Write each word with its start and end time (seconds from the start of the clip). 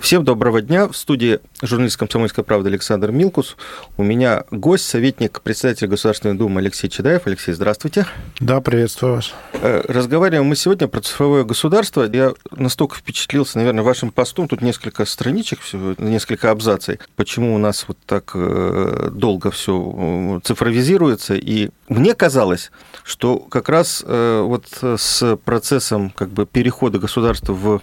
Всем 0.00 0.24
доброго 0.24 0.62
дня. 0.62 0.88
В 0.88 0.96
студии 0.96 1.40
журналист 1.60 1.98
«Комсомольская 1.98 2.42
правда» 2.42 2.70
Александр 2.70 3.10
Милкус. 3.10 3.56
У 3.98 4.02
меня 4.02 4.44
гость, 4.50 4.86
советник 4.86 5.42
председателя 5.42 5.88
Государственной 5.88 6.34
Думы 6.34 6.62
Алексей 6.62 6.88
Чедаев. 6.88 7.26
Алексей, 7.26 7.52
здравствуйте. 7.52 8.06
Да, 8.40 8.62
приветствую 8.62 9.16
вас. 9.16 9.34
Э, 9.52 9.82
разговариваем 9.86 10.46
мы 10.46 10.56
сегодня 10.56 10.88
про 10.88 11.02
цифровое 11.02 11.44
государство. 11.44 12.08
Я 12.10 12.32
настолько 12.50 12.96
впечатлился, 12.96 13.58
наверное, 13.58 13.84
вашим 13.84 14.10
постом. 14.10 14.48
Тут 14.48 14.62
несколько 14.62 15.04
страничек, 15.04 15.60
всего, 15.60 15.94
несколько 15.98 16.50
абзаций. 16.50 16.98
Почему 17.16 17.54
у 17.54 17.58
нас 17.58 17.84
вот 17.86 17.98
так 18.06 18.30
э, 18.34 19.10
долго 19.12 19.50
все 19.50 20.38
э, 20.38 20.40
цифровизируется. 20.44 21.34
И 21.34 21.68
мне 21.90 22.14
казалось, 22.14 22.72
что 23.04 23.38
как 23.38 23.68
раз 23.68 24.02
вот 24.06 24.66
с 24.80 25.36
процессом 25.44 26.10
как 26.10 26.30
бы 26.30 26.46
перехода 26.46 26.98
государства 26.98 27.52
в 27.52 27.82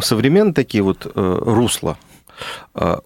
современные 0.00 0.54
такие 0.54 0.82
вот 0.82 1.06
э, 1.06 1.38
русла 1.44 1.96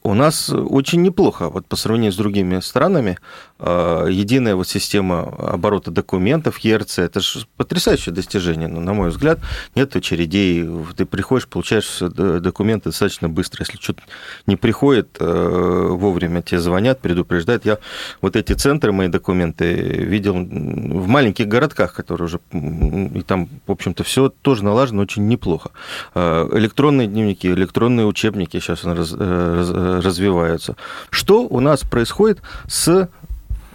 у 0.02 0.14
нас 0.14 0.50
очень 0.50 1.02
неплохо, 1.02 1.48
вот 1.48 1.66
по 1.66 1.76
сравнению 1.76 2.12
с 2.12 2.16
другими 2.16 2.60
странами, 2.60 3.18
а, 3.58 4.06
единая 4.06 4.54
вот 4.56 4.68
система 4.68 5.22
оборота 5.22 5.90
документов 5.90 6.58
ЕРЦ, 6.58 7.00
это 7.00 7.20
же 7.20 7.46
потрясающее 7.56 8.14
достижение, 8.14 8.68
но, 8.68 8.80
на 8.80 8.92
мой 8.92 9.10
взгляд, 9.10 9.38
нет 9.74 9.96
очередей, 9.96 10.68
ты 10.96 11.04
приходишь, 11.06 11.48
получаешь 11.48 11.98
документы 12.00 12.90
достаточно 12.90 13.28
быстро, 13.28 13.64
если 13.66 13.78
что-то 13.80 14.02
не 14.46 14.56
приходит 14.56 15.16
э, 15.18 15.86
вовремя, 15.90 16.42
тебе 16.42 16.60
звонят, 16.60 17.00
предупреждают. 17.00 17.64
Я 17.64 17.78
вот 18.20 18.36
эти 18.36 18.52
центры, 18.52 18.92
мои 18.92 19.08
документы 19.08 19.74
видел 19.74 20.34
в 20.34 21.06
маленьких 21.08 21.48
городках, 21.48 21.94
которые 21.94 22.26
уже, 22.26 22.40
и 22.52 23.22
там, 23.22 23.48
в 23.66 23.72
общем-то, 23.72 24.04
все 24.04 24.28
тоже 24.28 24.64
налажено 24.64 25.02
очень 25.02 25.26
неплохо. 25.26 25.70
А, 26.14 26.48
электронные 26.56 27.08
дневники, 27.08 27.48
электронные 27.48 28.06
учебники 28.06 28.58
сейчас 28.60 28.84
Э, 28.84 29.23
развиваются. 29.24 30.76
Что 31.10 31.42
у 31.42 31.60
нас 31.60 31.80
происходит 31.80 32.40
с 32.66 33.08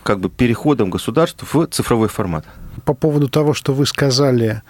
как 0.03 0.19
бы 0.19 0.29
переходом 0.29 0.89
государств 0.89 1.53
в 1.53 1.67
цифровой 1.67 2.07
формат? 2.07 2.45
По 2.85 2.93
поводу 2.93 3.27
того, 3.29 3.53
что 3.53 3.73
вы 3.73 3.85
сказали, 3.85 4.61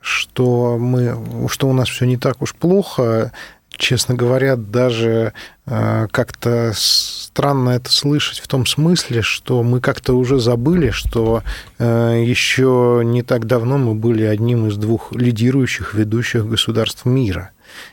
что, 0.00 0.78
мы, 0.78 1.48
что 1.48 1.68
у 1.68 1.72
нас 1.72 1.88
все 1.88 2.04
не 2.04 2.16
так 2.16 2.42
уж 2.42 2.54
плохо, 2.54 3.32
честно 3.78 4.14
говоря, 4.14 4.56
даже 4.56 5.32
э, 5.66 6.08
как-то 6.10 6.72
странно 6.74 7.70
это 7.70 7.90
слышать 7.90 8.40
в 8.40 8.48
том 8.48 8.66
смысле, 8.66 9.22
что 9.22 9.62
мы 9.62 9.80
как-то 9.80 10.14
уже 10.14 10.38
забыли, 10.38 10.90
что 10.90 11.42
э, 11.78 12.22
еще 12.26 13.02
не 13.04 13.22
так 13.22 13.46
давно 13.46 13.78
мы 13.78 13.94
были 13.94 14.24
одним 14.24 14.66
из 14.66 14.76
двух 14.76 15.12
лидирующих 15.12 15.94
ведущих 15.94 16.46
государств 16.46 17.04
мира. 17.04 17.50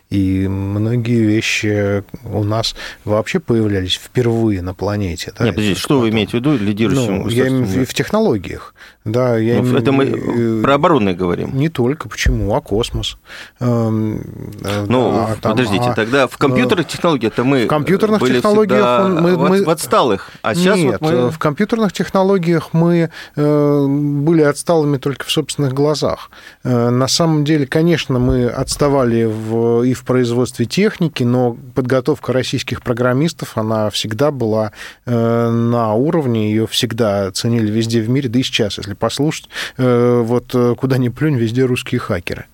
И 0.09 0.47
многие 0.47 1.23
вещи 1.25 2.03
у 2.25 2.43
нас 2.43 2.75
вообще 3.05 3.39
появлялись 3.39 3.95
впервые 3.95 4.61
на 4.61 4.75
планете. 4.75 5.33
Да, 5.37 5.45
Нет, 5.45 5.55
подождите, 5.55 5.79
что 5.79 5.99
вы 5.99 6.09
имеете 6.09 6.31
в 6.31 6.33
виду 6.35 6.55
лидирующим 6.57 7.23
ну, 7.23 7.29
я 7.29 7.47
имею 7.47 7.65
в, 7.65 7.85
в 7.85 7.93
технологиях. 7.93 8.75
Да, 9.03 9.37
я 9.37 9.61
ну, 9.61 9.77
это 9.77 9.91
мы 9.91 10.05
э, 10.05 10.61
про 10.61 10.75
оборонные 10.75 11.15
говорим. 11.15 11.55
Не 11.57 11.69
только. 11.69 12.07
Почему? 12.07 12.53
А 12.53 12.61
космос? 12.61 13.17
Эм, 13.59 14.21
э, 14.63 14.85
ну, 14.87 15.09
а, 15.09 15.35
там, 15.41 15.53
подождите, 15.53 15.85
а, 15.89 15.93
тогда 15.93 16.27
в 16.27 16.37
компьютерных 16.37 16.87
технологиях 16.87 17.33
это 17.33 17.43
мы 17.43 17.65
В 17.65 17.67
компьютерных 17.67 18.21
были 18.21 18.35
технологиях 18.35 19.05
он, 19.05 19.21
мы, 19.21 19.37
мы... 19.37 19.63
в 19.63 19.69
отсталых, 19.69 20.31
а 20.43 20.53
сейчас 20.53 20.77
Нет, 20.77 20.97
вот 21.01 21.13
мы... 21.13 21.31
в 21.31 21.39
компьютерных 21.39 21.93
технологиях 21.93 22.69
мы 22.73 23.09
э, 23.35 23.85
были 23.87 24.41
отсталыми 24.41 24.97
только 24.97 25.25
в 25.25 25.31
собственных 25.31 25.73
глазах. 25.73 26.29
На 26.63 27.07
самом 27.07 27.43
деле, 27.43 27.65
конечно, 27.65 28.19
мы 28.19 28.47
отставали 28.47 29.25
в, 29.25 29.83
и 29.83 29.94
в 29.95 30.03
производстве 30.03 30.65
техники, 30.65 31.23
но 31.23 31.57
подготовка 31.73 32.33
российских 32.33 32.81
программистов, 32.81 33.57
она 33.57 33.89
всегда 33.89 34.31
была 34.31 34.71
э, 35.05 35.49
на 35.49 35.93
уровне, 35.93 36.49
ее 36.49 36.67
всегда 36.67 37.31
ценили 37.31 37.71
везде 37.71 38.01
в 38.01 38.09
мире, 38.09 38.29
да 38.29 38.39
и 38.39 38.43
сейчас, 38.43 38.77
если 38.77 38.93
послушать, 38.93 39.49
э, 39.77 40.21
вот 40.23 40.53
э, 40.53 40.75
куда 40.77 40.97
ни 40.97 41.09
плюнь, 41.09 41.35
везде 41.35 41.65
русские 41.65 41.99
хакеры. 41.99 42.45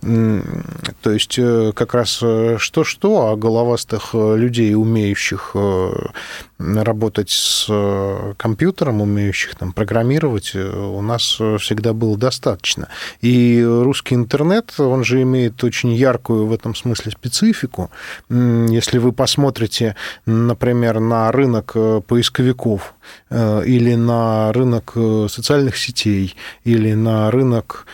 То 0.00 1.10
есть 1.10 1.38
э, 1.38 1.72
как 1.74 1.94
раз 1.94 2.20
э, 2.22 2.56
что-что, 2.58 3.28
а 3.28 3.36
головастых 3.36 4.10
э, 4.12 4.36
людей, 4.36 4.74
умеющих 4.74 5.56
работать 6.58 7.30
с 7.30 7.70
компьютером, 8.36 9.00
умеющих 9.00 9.54
там 9.54 9.72
программировать, 9.72 10.56
у 10.56 11.00
нас 11.02 11.22
всегда 11.60 11.92
было 11.92 12.18
достаточно. 12.18 12.88
И 13.20 13.64
русский 13.64 14.16
интернет, 14.16 14.74
он 14.78 15.04
же 15.04 15.22
имеет 15.22 15.62
очень 15.62 15.92
яркую 15.92 16.46
в 16.46 16.52
этом 16.52 16.74
смысле 16.74 17.12
специфику. 17.12 17.92
Если 18.28 18.98
вы 18.98 19.12
посмотрите, 19.12 19.94
например, 20.26 20.98
на 20.98 21.30
рынок 21.30 21.76
поисковиков 22.08 22.94
или 23.30 23.94
на 23.94 24.52
рынок 24.52 24.96
социальных 25.28 25.76
сетей, 25.76 26.34
или 26.64 26.92
на 26.94 27.30
рынок 27.30 27.86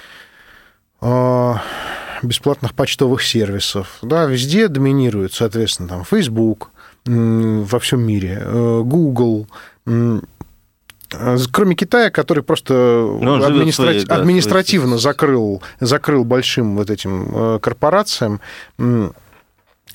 бесплатных 2.23 2.75
почтовых 2.75 3.23
сервисов. 3.23 3.99
Да, 4.03 4.25
везде 4.25 4.69
доминирует, 4.69 5.33
соответственно, 5.35 5.89
там 5.89 6.05
Facebook 6.05 6.71
во 7.07 7.79
всем 7.81 8.01
мире, 8.03 8.39
э, 8.41 8.83
Google, 8.85 9.47
кроме 9.85 11.75
Китая, 11.77 12.11
который 12.11 12.43
просто 12.43 12.75
ну, 12.75 13.45
администра... 13.45 13.85
своей, 13.85 14.05
да, 14.07 14.17
административно 14.17 14.99
своей... 14.99 15.03
закрыл, 15.03 15.63
закрыл 15.81 16.25
большим 16.25 16.77
вот 16.77 16.91
этим 16.91 17.29
э, 17.31 17.59
корпорациям 17.61 18.41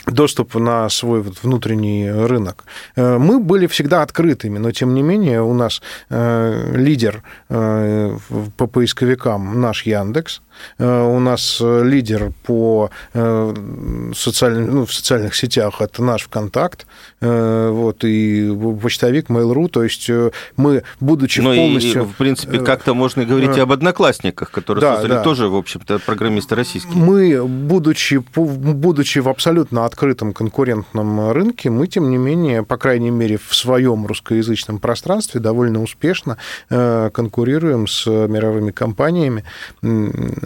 доступ 0.06 0.56
на 0.56 0.88
свой 0.90 1.22
вот 1.22 1.44
внутренний 1.44 2.10
рынок. 2.10 2.64
Э, 2.96 3.18
мы 3.18 3.40
были 3.40 3.66
всегда 3.66 4.04
открытыми, 4.04 4.60
но 4.60 4.72
тем 4.72 4.94
не 4.94 5.02
менее 5.02 5.42
у 5.42 5.54
нас 5.56 5.82
лидер 6.10 7.24
по 7.48 8.68
поисковикам 8.68 9.60
наш 9.60 9.84
Яндекс, 9.84 10.42
у 10.78 11.20
нас 11.20 11.60
лидер 11.62 12.32
по 12.44 12.90
социальным, 13.14 14.76
ну, 14.76 14.86
в 14.86 14.94
социальных 14.94 15.36
сетях 15.36 15.82
это 15.82 16.04
наш 16.04 16.24
ВКонтакт, 16.24 16.86
вот, 17.22 18.04
и 18.04 18.58
почтовик 18.82 19.30
Mail.ru, 19.30 19.68
то 19.70 19.84
есть 19.84 20.10
мы, 20.58 20.84
будучи 21.00 21.42
ну, 21.42 21.56
полностью... 21.56 22.04
И, 22.04 22.06
в 22.06 22.16
принципе, 22.16 22.60
как-то 22.60 22.94
можно 22.94 23.26
говорить 23.26 23.58
и 23.58 23.60
об 23.60 23.72
одноклассниках, 23.72 24.52
которые 24.52 24.82
да, 24.82 24.96
создали 24.96 25.14
да. 25.14 25.24
тоже, 25.24 25.48
в 25.48 25.56
общем-то, 25.56 26.00
программисты 26.00 26.56
российские. 26.56 26.96
Мы, 26.96 27.46
будучи, 27.46 28.24
будучи 28.36 29.20
в 29.20 29.30
абсолютно 29.30 29.86
открытом 29.86 30.34
конкурентном 30.34 31.32
рынке, 31.32 31.70
мы, 31.70 31.88
тем 31.88 32.10
не 32.10 32.18
менее, 32.18 32.64
по 32.64 32.78
крайней 32.78 33.12
мере, 33.12 33.38
в 33.38 33.56
своем 33.56 34.06
русскоязычном 34.06 34.80
пространстве 34.80 35.40
довольно 35.40 35.82
успешно 35.82 36.38
э, 36.70 37.10
конкурируем 37.14 37.88
с 37.88 38.06
мировыми 38.06 38.72
компаниями. 38.72 39.44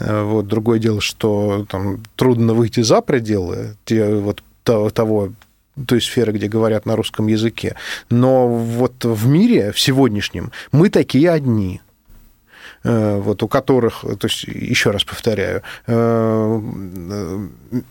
Вот 0.04 0.48
другое 0.48 0.80
дело, 0.80 1.02
что 1.02 1.66
там 1.70 2.04
трудно 2.16 2.54
выйти 2.54 2.82
за 2.82 3.02
пределы 3.02 3.76
те, 3.86 4.14
вот, 4.14 4.44
того 4.64 5.32
той 5.88 6.02
сферы, 6.02 6.34
где 6.34 6.48
говорят 6.48 6.86
на 6.86 6.96
русском 6.96 7.28
языке. 7.28 7.76
Но 8.10 8.48
вот 8.48 9.06
в 9.06 9.28
мире, 9.28 9.72
в 9.72 9.80
сегодняшнем, 9.80 10.52
мы 10.72 10.90
такие 10.90 11.32
одни– 11.32 11.82
Э, 11.83 11.83
вот, 12.84 13.44
у 13.44 13.48
которых, 13.48 14.02
то 14.02 14.28
есть, 14.28 14.44
еще 14.44 14.92
раз 14.92 15.04
повторяю, 15.04 15.62
э, 15.88 16.62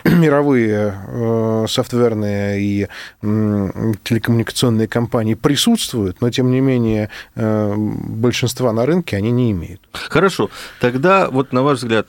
мировые 0.04 0.94
э, 1.06 1.66
софтверные 1.68 2.60
и 2.60 2.88
телекоммуникационные 3.20 4.88
компании 4.88 5.34
присутствуют, 5.34 6.20
но, 6.20 6.30
тем 6.30 6.50
не 6.50 6.60
менее, 6.60 7.08
большинства 7.34 8.72
на 8.72 8.86
рынке 8.86 9.16
они 9.16 9.30
не 9.30 9.52
имеют. 9.52 9.80
Хорошо. 9.92 10.50
Тогда, 10.80 11.30
вот 11.30 11.52
на 11.52 11.62
ваш 11.62 11.78
взгляд, 11.78 12.08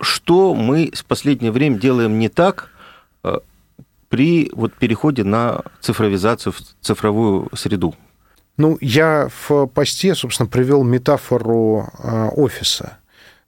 что 0.00 0.54
мы 0.54 0.90
в 0.94 1.04
последнее 1.04 1.52
время 1.52 1.78
делаем 1.78 2.18
не 2.18 2.28
так, 2.28 2.70
при 4.08 4.50
вот 4.54 4.74
переходе 4.74 5.24
на 5.24 5.62
цифровизацию 5.80 6.52
в 6.52 6.60
цифровую 6.80 7.48
среду? 7.54 7.94
Ну, 8.56 8.78
я 8.80 9.28
в 9.48 9.66
посте, 9.66 10.14
собственно, 10.14 10.48
привел 10.48 10.84
метафору 10.84 11.88
э, 11.98 12.28
офиса. 12.36 12.98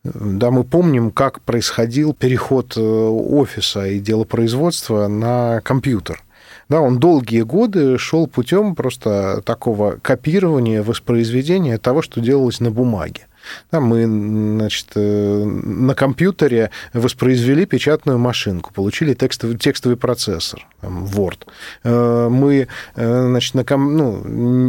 Да, 0.03 0.51
мы 0.51 0.65
помним, 0.65 1.11
как 1.11 1.41
происходил 1.41 2.13
переход 2.13 2.77
э, 2.77 2.81
офиса 2.81 3.87
и 3.87 3.99
делопроизводства 3.99 5.07
на 5.09 5.61
компьютер. 5.63 6.23
Да, 6.69 6.81
он 6.81 6.99
долгие 6.99 7.43
годы 7.43 7.99
шел 7.99 8.27
путем 8.27 8.75
просто 8.75 9.43
такого 9.45 9.99
копирования, 10.03 10.83
воспроизведения 10.83 11.79
того, 11.79 12.03
что 12.03 12.21
делалось 12.21 12.59
на 12.59 12.73
бумаге. 12.73 13.27
Да, 13.71 13.81
мы 13.81 14.05
значит, 14.05 14.89
э, 14.95 15.45
на 15.45 15.95
компьютере 15.95 16.71
воспроизвели 16.93 17.67
печатную 17.67 18.19
машинку, 18.19 18.73
получили 18.73 19.15
текстовый, 19.15 19.57
текстовый 19.57 19.97
процессор, 19.97 20.67
там, 20.81 21.05
Word. 21.05 21.47
Э, 21.85 22.29
мы, 22.31 22.69
э, 22.95 23.27
значит, 23.29 23.55
на 23.55 23.65
ком... 23.65 23.97
ну, 23.97 24.23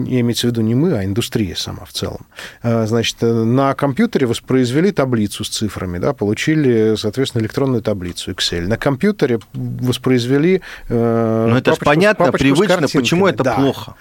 имеется 0.06 0.48
в 0.48 0.52
виду 0.52 0.62
не 0.62 0.76
мы, 0.76 0.94
а 0.94 1.04
индустрия 1.04 1.56
сама 1.56 1.86
в 1.86 1.94
целом. 1.94 2.26
Значит, 2.64 3.18
на 3.22 3.74
компьютере 3.74 4.28
воспроизвели 4.28 4.92
таблицу 4.92 5.44
с 5.44 5.50
цифрами, 5.50 5.98
да, 5.98 6.14
получили, 6.14 6.96
соответственно, 6.96 7.42
электронную 7.42 7.82
таблицу 7.82 8.32
Excel. 8.32 8.68
На 8.68 8.78
компьютере 8.78 9.40
воспроизвели... 9.54 10.62
Ну, 10.90 11.56
это 11.56 11.72
же 11.72 11.78
понятно, 11.80 12.32
привычно, 12.32 12.88
почему 12.88 13.28
это 13.28 13.44
да. 13.44 13.56
плохо. 13.56 13.96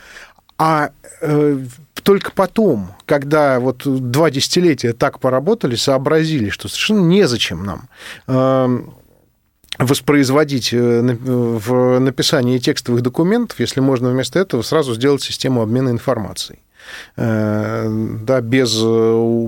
А 0.58 0.90
э, 1.20 1.58
только 2.06 2.30
потом, 2.30 2.94
когда 3.04 3.58
вот 3.58 3.82
два 3.84 4.30
десятилетия 4.30 4.92
так 4.92 5.18
поработали, 5.18 5.74
сообразили, 5.74 6.50
что 6.50 6.68
совершенно 6.68 7.00
незачем 7.00 7.64
нам 7.64 7.88
э, 8.28 8.78
воспроизводить 9.78 10.72
э, 10.72 11.00
в 11.02 11.98
написании 11.98 12.58
текстовых 12.58 13.02
документов, 13.02 13.58
если 13.58 13.80
можно 13.80 14.10
вместо 14.10 14.38
этого 14.38 14.62
сразу 14.62 14.94
сделать 14.94 15.20
систему 15.20 15.62
обмена 15.62 15.88
информацией. 15.88 16.60
Э, 17.16 17.88
да, 18.22 18.40
без, 18.40 18.74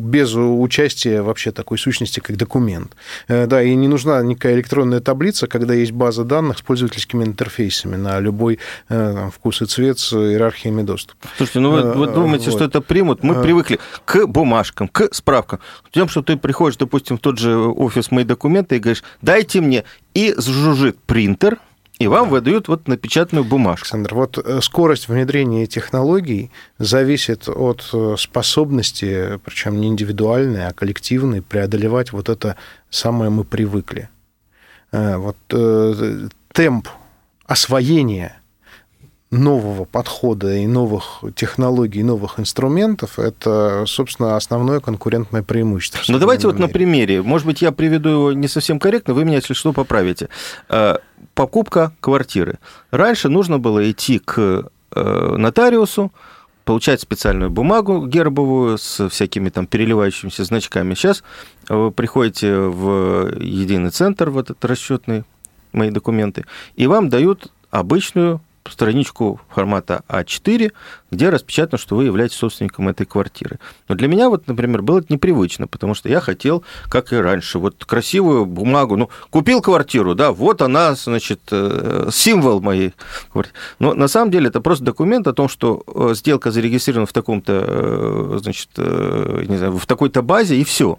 без 0.02 0.34
участия 0.34 1.22
вообще 1.22 1.52
такой 1.52 1.78
сущности, 1.78 2.20
как 2.20 2.36
документ. 2.36 2.96
Э, 3.28 3.46
да, 3.46 3.62
и 3.62 3.74
не 3.74 3.88
нужна 3.88 4.22
никакая 4.22 4.54
электронная 4.54 5.00
таблица, 5.00 5.46
когда 5.46 5.74
есть 5.74 5.92
база 5.92 6.24
данных 6.24 6.58
с 6.58 6.62
пользовательскими 6.62 7.24
интерфейсами 7.24 7.96
на 7.96 8.20
любой 8.20 8.58
э, 8.88 9.12
там, 9.14 9.30
вкус 9.30 9.62
и 9.62 9.66
цвет 9.66 9.98
с 9.98 10.12
иерархиями 10.12 10.82
доступа. 10.82 11.28
Слушайте, 11.36 11.60
ну 11.60 11.70
вы, 11.70 11.92
вы 11.92 12.06
думаете, 12.06 12.46
вот. 12.46 12.54
что 12.54 12.64
это 12.64 12.80
примут? 12.80 13.22
Мы 13.22 13.40
привыкли 13.42 13.78
к 14.04 14.26
бумажкам, 14.26 14.88
к 14.88 15.12
справкам. 15.12 15.60
Тем, 15.90 16.08
что 16.08 16.22
ты 16.22 16.36
приходишь, 16.36 16.76
допустим, 16.76 17.18
в 17.18 17.20
тот 17.20 17.38
же 17.38 17.56
офис 17.56 18.10
«Мои 18.10 18.24
документы» 18.24 18.76
и 18.76 18.78
говоришь, 18.78 19.02
дайте 19.22 19.60
мне, 19.60 19.84
и 20.14 20.34
жужжит 20.36 20.98
принтер, 21.00 21.58
и 21.98 22.06
вам 22.06 22.24
да. 22.24 22.30
выдают 22.30 22.68
вот 22.68 22.86
напечатанную 22.88 23.44
бумажку. 23.44 23.84
Александр, 23.84 24.14
вот 24.14 24.38
э, 24.38 24.60
скорость 24.62 25.08
внедрения 25.08 25.66
технологий 25.66 26.50
зависит 26.78 27.48
от 27.48 27.88
э, 27.92 28.14
способности, 28.18 29.38
причем 29.44 29.80
не 29.80 29.88
индивидуальной, 29.88 30.68
а 30.68 30.72
коллективной, 30.72 31.42
преодолевать 31.42 32.12
вот 32.12 32.28
это 32.28 32.56
самое 32.90 33.30
мы 33.30 33.44
привыкли. 33.44 34.08
Э, 34.92 35.16
вот 35.16 35.36
темп 36.52 36.88
освоения 37.46 38.34
нового 39.30 39.84
подхода 39.84 40.54
и 40.54 40.66
новых 40.66 41.22
технологий, 41.34 42.02
новых 42.02 42.40
инструментов, 42.40 43.18
это, 43.18 43.84
собственно, 43.86 44.36
основное 44.36 44.80
конкурентное 44.80 45.42
преимущество. 45.42 46.00
Ну, 46.08 46.18
давайте 46.18 46.46
вот 46.46 46.58
на 46.58 46.68
примере. 46.68 47.22
Может 47.22 47.46
быть, 47.46 47.60
я 47.60 47.72
приведу 47.72 48.08
его 48.08 48.32
не 48.32 48.48
совсем 48.48 48.78
корректно, 48.78 49.12
вы 49.12 49.24
меня, 49.24 49.36
если 49.36 49.52
что, 49.52 49.72
поправите. 49.72 50.28
Э, 51.38 51.42
покупка 51.42 51.92
квартиры. 52.00 52.58
Раньше 52.90 53.28
нужно 53.28 53.58
было 53.58 53.90
идти 53.90 54.18
к 54.18 54.70
э, 54.90 55.36
нотариусу, 55.36 56.12
получать 56.64 57.00
специальную 57.00 57.50
бумагу 57.50 58.06
гербовую 58.06 58.76
с 58.76 59.08
всякими 59.08 59.48
там 59.48 59.66
переливающимися 59.66 60.44
значками. 60.44 60.94
Сейчас 60.94 61.22
вы 61.68 61.90
приходите 61.90 62.54
в 62.54 63.40
единый 63.40 63.90
центр, 63.90 64.28
в 64.30 64.38
этот 64.38 64.62
расчетный 64.64 65.24
мои 65.72 65.90
документы, 65.90 66.44
и 66.76 66.86
вам 66.86 67.08
дают 67.08 67.52
обычную 67.70 68.40
страничку 68.70 69.40
формата 69.48 70.02
А4, 70.08 70.72
где 71.10 71.30
распечатано, 71.30 71.78
что 71.78 71.96
вы 71.96 72.04
являетесь 72.04 72.36
собственником 72.36 72.88
этой 72.88 73.06
квартиры. 73.06 73.58
Но 73.88 73.94
для 73.94 74.08
меня, 74.08 74.28
вот, 74.28 74.46
например, 74.46 74.82
было 74.82 74.98
это 74.98 75.12
непривычно, 75.12 75.66
потому 75.66 75.94
что 75.94 76.08
я 76.08 76.20
хотел, 76.20 76.64
как 76.88 77.12
и 77.12 77.16
раньше, 77.16 77.58
вот 77.58 77.84
красивую 77.84 78.46
бумагу, 78.46 78.96
ну, 78.96 79.10
купил 79.30 79.60
квартиру, 79.62 80.14
да, 80.14 80.32
вот 80.32 80.62
она, 80.62 80.94
значит, 80.94 81.40
э, 81.50 82.08
символ 82.12 82.60
моей 82.60 82.94
квартиры. 83.32 83.56
Но 83.78 83.94
на 83.94 84.08
самом 84.08 84.30
деле 84.30 84.48
это 84.48 84.60
просто 84.60 84.84
документ 84.84 85.26
о 85.26 85.32
том, 85.32 85.48
что 85.48 85.82
э, 85.86 86.14
сделка 86.14 86.50
зарегистрирована 86.50 87.06
в 87.06 87.12
таком-то, 87.12 87.64
э, 87.66 88.38
значит, 88.42 88.70
не 88.76 89.56
знаю, 89.56 89.78
в 89.78 89.86
такой-то 89.86 90.22
базе, 90.22 90.56
и 90.56 90.64
все. 90.64 90.98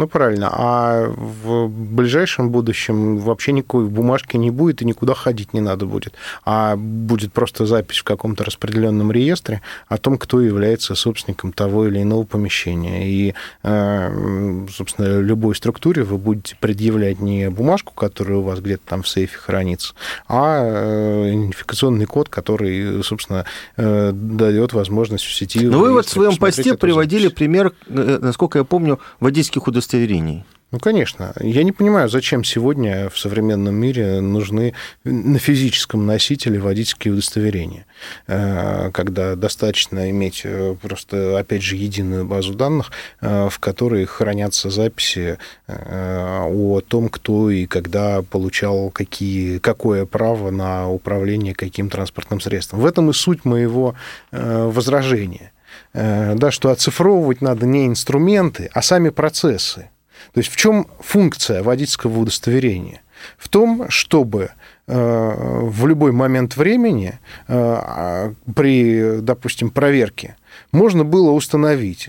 Ну, 0.00 0.08
правильно. 0.08 0.48
А 0.50 1.08
в 1.10 1.68
ближайшем 1.68 2.48
будущем 2.48 3.18
вообще 3.18 3.52
никакой 3.52 3.84
бумажки 3.84 4.38
не 4.38 4.50
будет 4.50 4.80
и 4.80 4.86
никуда 4.86 5.12
ходить 5.12 5.52
не 5.52 5.60
надо 5.60 5.84
будет. 5.84 6.14
А 6.42 6.74
будет 6.74 7.34
просто 7.34 7.66
запись 7.66 7.98
в 7.98 8.04
каком-то 8.04 8.42
распределенном 8.42 9.12
реестре 9.12 9.60
о 9.88 9.98
том, 9.98 10.16
кто 10.16 10.40
является 10.40 10.94
собственником 10.94 11.52
того 11.52 11.86
или 11.86 12.00
иного 12.00 12.22
помещения. 12.22 13.10
И, 13.10 13.34
э, 13.62 14.66
собственно, 14.70 15.20
любой 15.20 15.54
структуре 15.54 16.02
вы 16.02 16.16
будете 16.16 16.56
предъявлять 16.58 17.20
не 17.20 17.50
бумажку, 17.50 17.92
которая 17.92 18.38
у 18.38 18.42
вас 18.42 18.60
где-то 18.60 18.82
там 18.86 19.02
в 19.02 19.08
сейфе 19.08 19.36
хранится, 19.36 19.92
а 20.28 20.62
э, 20.62 21.28
идентификационный 21.28 22.06
код, 22.06 22.30
который, 22.30 23.04
собственно, 23.04 23.44
э, 23.76 24.12
дает 24.14 24.72
возможность 24.72 25.26
в 25.26 25.34
сети... 25.34 25.66
Но 25.66 25.78
вы 25.78 25.92
вот 25.92 26.06
в 26.06 26.08
своем 26.08 26.38
посте 26.38 26.74
приводили 26.74 27.28
пример, 27.28 27.74
насколько 27.86 28.60
я 28.60 28.64
помню, 28.64 28.98
водительских 29.20 29.66
удостоверений 29.66 29.89
удостоверений. 29.90 30.44
Ну, 30.72 30.78
конечно. 30.78 31.32
Я 31.40 31.64
не 31.64 31.72
понимаю, 31.72 32.08
зачем 32.08 32.44
сегодня 32.44 33.08
в 33.08 33.18
современном 33.18 33.74
мире 33.74 34.20
нужны 34.20 34.72
на 35.02 35.40
физическом 35.40 36.06
носителе 36.06 36.60
водительские 36.60 37.12
удостоверения, 37.12 37.86
э, 38.28 38.90
когда 38.92 39.34
достаточно 39.34 40.08
иметь 40.10 40.42
э, 40.44 40.76
просто, 40.80 41.40
опять 41.40 41.62
же, 41.62 41.74
единую 41.74 42.24
базу 42.24 42.54
данных, 42.54 42.92
э, 43.20 43.48
в 43.50 43.58
которой 43.58 44.04
хранятся 44.04 44.70
записи 44.70 45.38
о 45.66 46.80
том, 46.86 47.08
кто 47.08 47.50
и 47.50 47.66
когда 47.66 48.22
получал 48.22 48.90
какие, 48.90 49.58
какое 49.58 50.06
право 50.06 50.50
на 50.50 50.88
управление 50.88 51.52
каким 51.52 51.90
транспортным 51.90 52.40
средством. 52.40 52.78
В 52.78 52.86
этом 52.86 53.10
и 53.10 53.12
суть 53.12 53.44
моего 53.44 53.96
возражения– 54.30 55.50
да, 55.92 56.50
что 56.50 56.70
оцифровывать 56.70 57.40
надо 57.40 57.66
не 57.66 57.86
инструменты, 57.86 58.70
а 58.72 58.82
сами 58.82 59.08
процессы. 59.08 59.90
То 60.32 60.38
есть 60.38 60.50
в 60.50 60.56
чем 60.56 60.86
функция 61.00 61.62
водительского 61.62 62.18
удостоверения? 62.18 63.02
В 63.36 63.48
том, 63.48 63.86
чтобы 63.90 64.50
э, 64.86 65.34
в 65.66 65.86
любой 65.86 66.12
момент 66.12 66.56
времени 66.56 67.18
э, 67.48 68.32
при, 68.54 69.20
допустим, 69.20 69.70
проверке 69.70 70.36
можно 70.72 71.04
было 71.04 71.30
установить, 71.30 72.08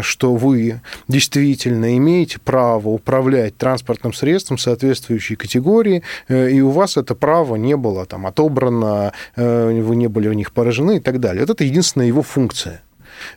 что 0.00 0.34
вы 0.34 0.80
действительно 1.08 1.96
имеете 1.96 2.38
право 2.38 2.88
управлять 2.88 3.56
транспортным 3.56 4.12
средством 4.12 4.58
соответствующей 4.58 5.36
категории, 5.36 6.02
и 6.28 6.60
у 6.60 6.70
вас 6.70 6.96
это 6.96 7.14
право 7.14 7.56
не 7.56 7.76
было 7.76 8.06
там, 8.06 8.26
отобрано, 8.26 9.12
вы 9.36 9.96
не 9.96 10.08
были 10.08 10.28
в 10.28 10.34
них 10.34 10.52
поражены 10.52 10.96
и 10.96 11.00
так 11.00 11.20
далее. 11.20 11.42
Вот 11.42 11.50
это 11.50 11.64
единственная 11.64 12.06
его 12.06 12.22
функция. 12.22 12.82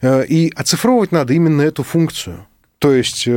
Э, 0.01 0.25
и 0.25 0.51
оцифровывать 0.55 1.11
надо 1.11 1.33
именно 1.33 1.61
эту 1.61 1.83
функцию. 1.83 2.47
То 2.79 2.93
есть 2.93 3.23
э, 3.27 3.31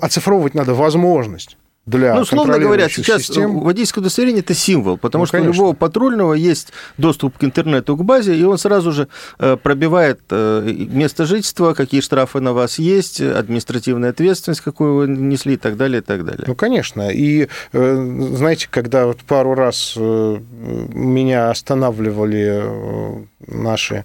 оцифровывать 0.00 0.54
надо 0.54 0.74
возможность 0.74 1.56
для 1.90 2.14
Ну, 2.14 2.20
условно 2.20 2.58
говоря, 2.58 2.88
сейчас 2.88 3.22
систем. 3.22 3.60
водительское 3.60 4.02
удостоверение– 4.02 4.40
это 4.42 4.54
символ, 4.54 4.96
потому 4.96 5.22
ну, 5.22 5.26
что 5.26 5.38
конечно. 5.38 5.50
у 5.50 5.54
любого 5.54 5.74
патрульного 5.74 6.34
есть 6.34 6.72
доступ 6.98 7.36
к 7.38 7.44
интернету, 7.44 7.96
к 7.96 8.04
базе, 8.04 8.36
и 8.36 8.42
он 8.44 8.58
сразу 8.58 8.92
же 8.92 9.08
э, 9.38 9.56
пробивает 9.56 10.20
место 10.30 11.26
жительства, 11.26 11.74
какие 11.74 12.00
штрафы 12.00 12.40
на 12.40 12.52
вас 12.52 12.78
есть, 12.78 13.20
административная 13.20 14.10
ответственность, 14.10 14.60
какую 14.60 14.94
вы 14.94 15.08
несли 15.08 15.54
и 15.54 15.56
так 15.56 15.76
далее, 15.76 16.00
и 16.00 16.04
так 16.04 16.24
далее. 16.24 16.44
Ну, 16.46 16.54
конечно. 16.54 17.10
И, 17.10 17.48
знаете, 17.72 18.68
когда 18.70 19.06
вот 19.06 19.18
пару 19.18 19.54
раз 19.54 19.94
меня 19.96 21.50
останавливали 21.50 22.64
наши 23.46 24.04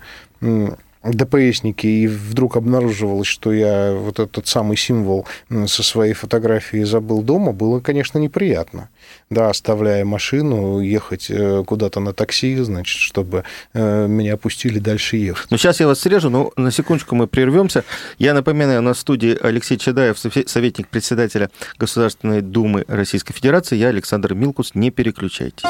ДПСники, 1.05 1.87
и 1.87 2.07
вдруг 2.07 2.57
обнаруживалось, 2.57 3.27
что 3.27 3.53
я 3.53 3.93
вот 3.93 4.19
этот 4.19 4.47
самый 4.47 4.77
символ 4.77 5.27
со 5.49 5.83
своей 5.83 6.13
фотографией 6.13 6.83
забыл 6.83 7.21
дома, 7.21 7.53
было, 7.53 7.79
конечно, 7.79 8.17
неприятно. 8.17 8.89
Да, 9.29 9.49
оставляя 9.49 10.03
машину, 10.05 10.79
ехать 10.79 11.27
э, 11.29 11.63
куда-то 11.65 11.99
на 11.99 12.13
такси, 12.13 12.55
значит, 12.57 12.99
чтобы 12.99 13.43
э, 13.73 14.07
меня 14.07 14.33
опустили 14.33 14.79
дальше 14.79 15.17
ехать. 15.17 15.51
Ну, 15.51 15.57
сейчас 15.57 15.79
я 15.79 15.87
вас 15.87 15.99
срежу, 15.99 16.29
но 16.29 16.51
на 16.55 16.71
секундочку 16.71 17.15
мы 17.15 17.27
прервемся. 17.27 17.83
Я 18.17 18.33
напоминаю, 18.33 18.81
на 18.81 18.93
студии 18.93 19.37
Алексей 19.41 19.77
Чадаев, 19.77 20.17
советник 20.17 20.87
председателя 20.87 21.49
Государственной 21.77 22.41
Думы 22.41 22.85
Российской 22.87 23.33
Федерации. 23.33 23.75
Я 23.75 23.89
Александр 23.89 24.33
Милкус. 24.33 24.71
Не 24.73 24.91
переключайтесь. 24.91 25.63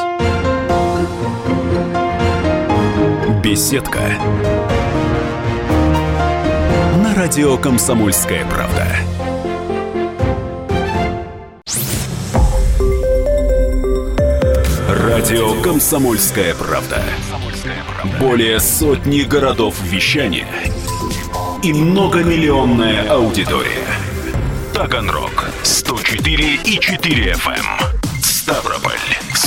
Беседка. 3.43 4.17
Радио 7.15 7.57
Комсомольская 7.57 8.45
правда. 8.45 8.87
Радио 14.89 15.61
Комсомольская 15.61 16.53
правда. 16.55 17.01
Более 18.19 18.59
сотни 18.59 19.21
городов 19.21 19.81
вещания– 19.81 20.47
и 21.65 21.73
многомиллионная 21.73 23.09
аудитория. 23.09 23.87
Таганрог 24.73 25.49
104 25.63 26.59
и 26.63 26.79
4 26.79 27.31
FM. 27.31 27.84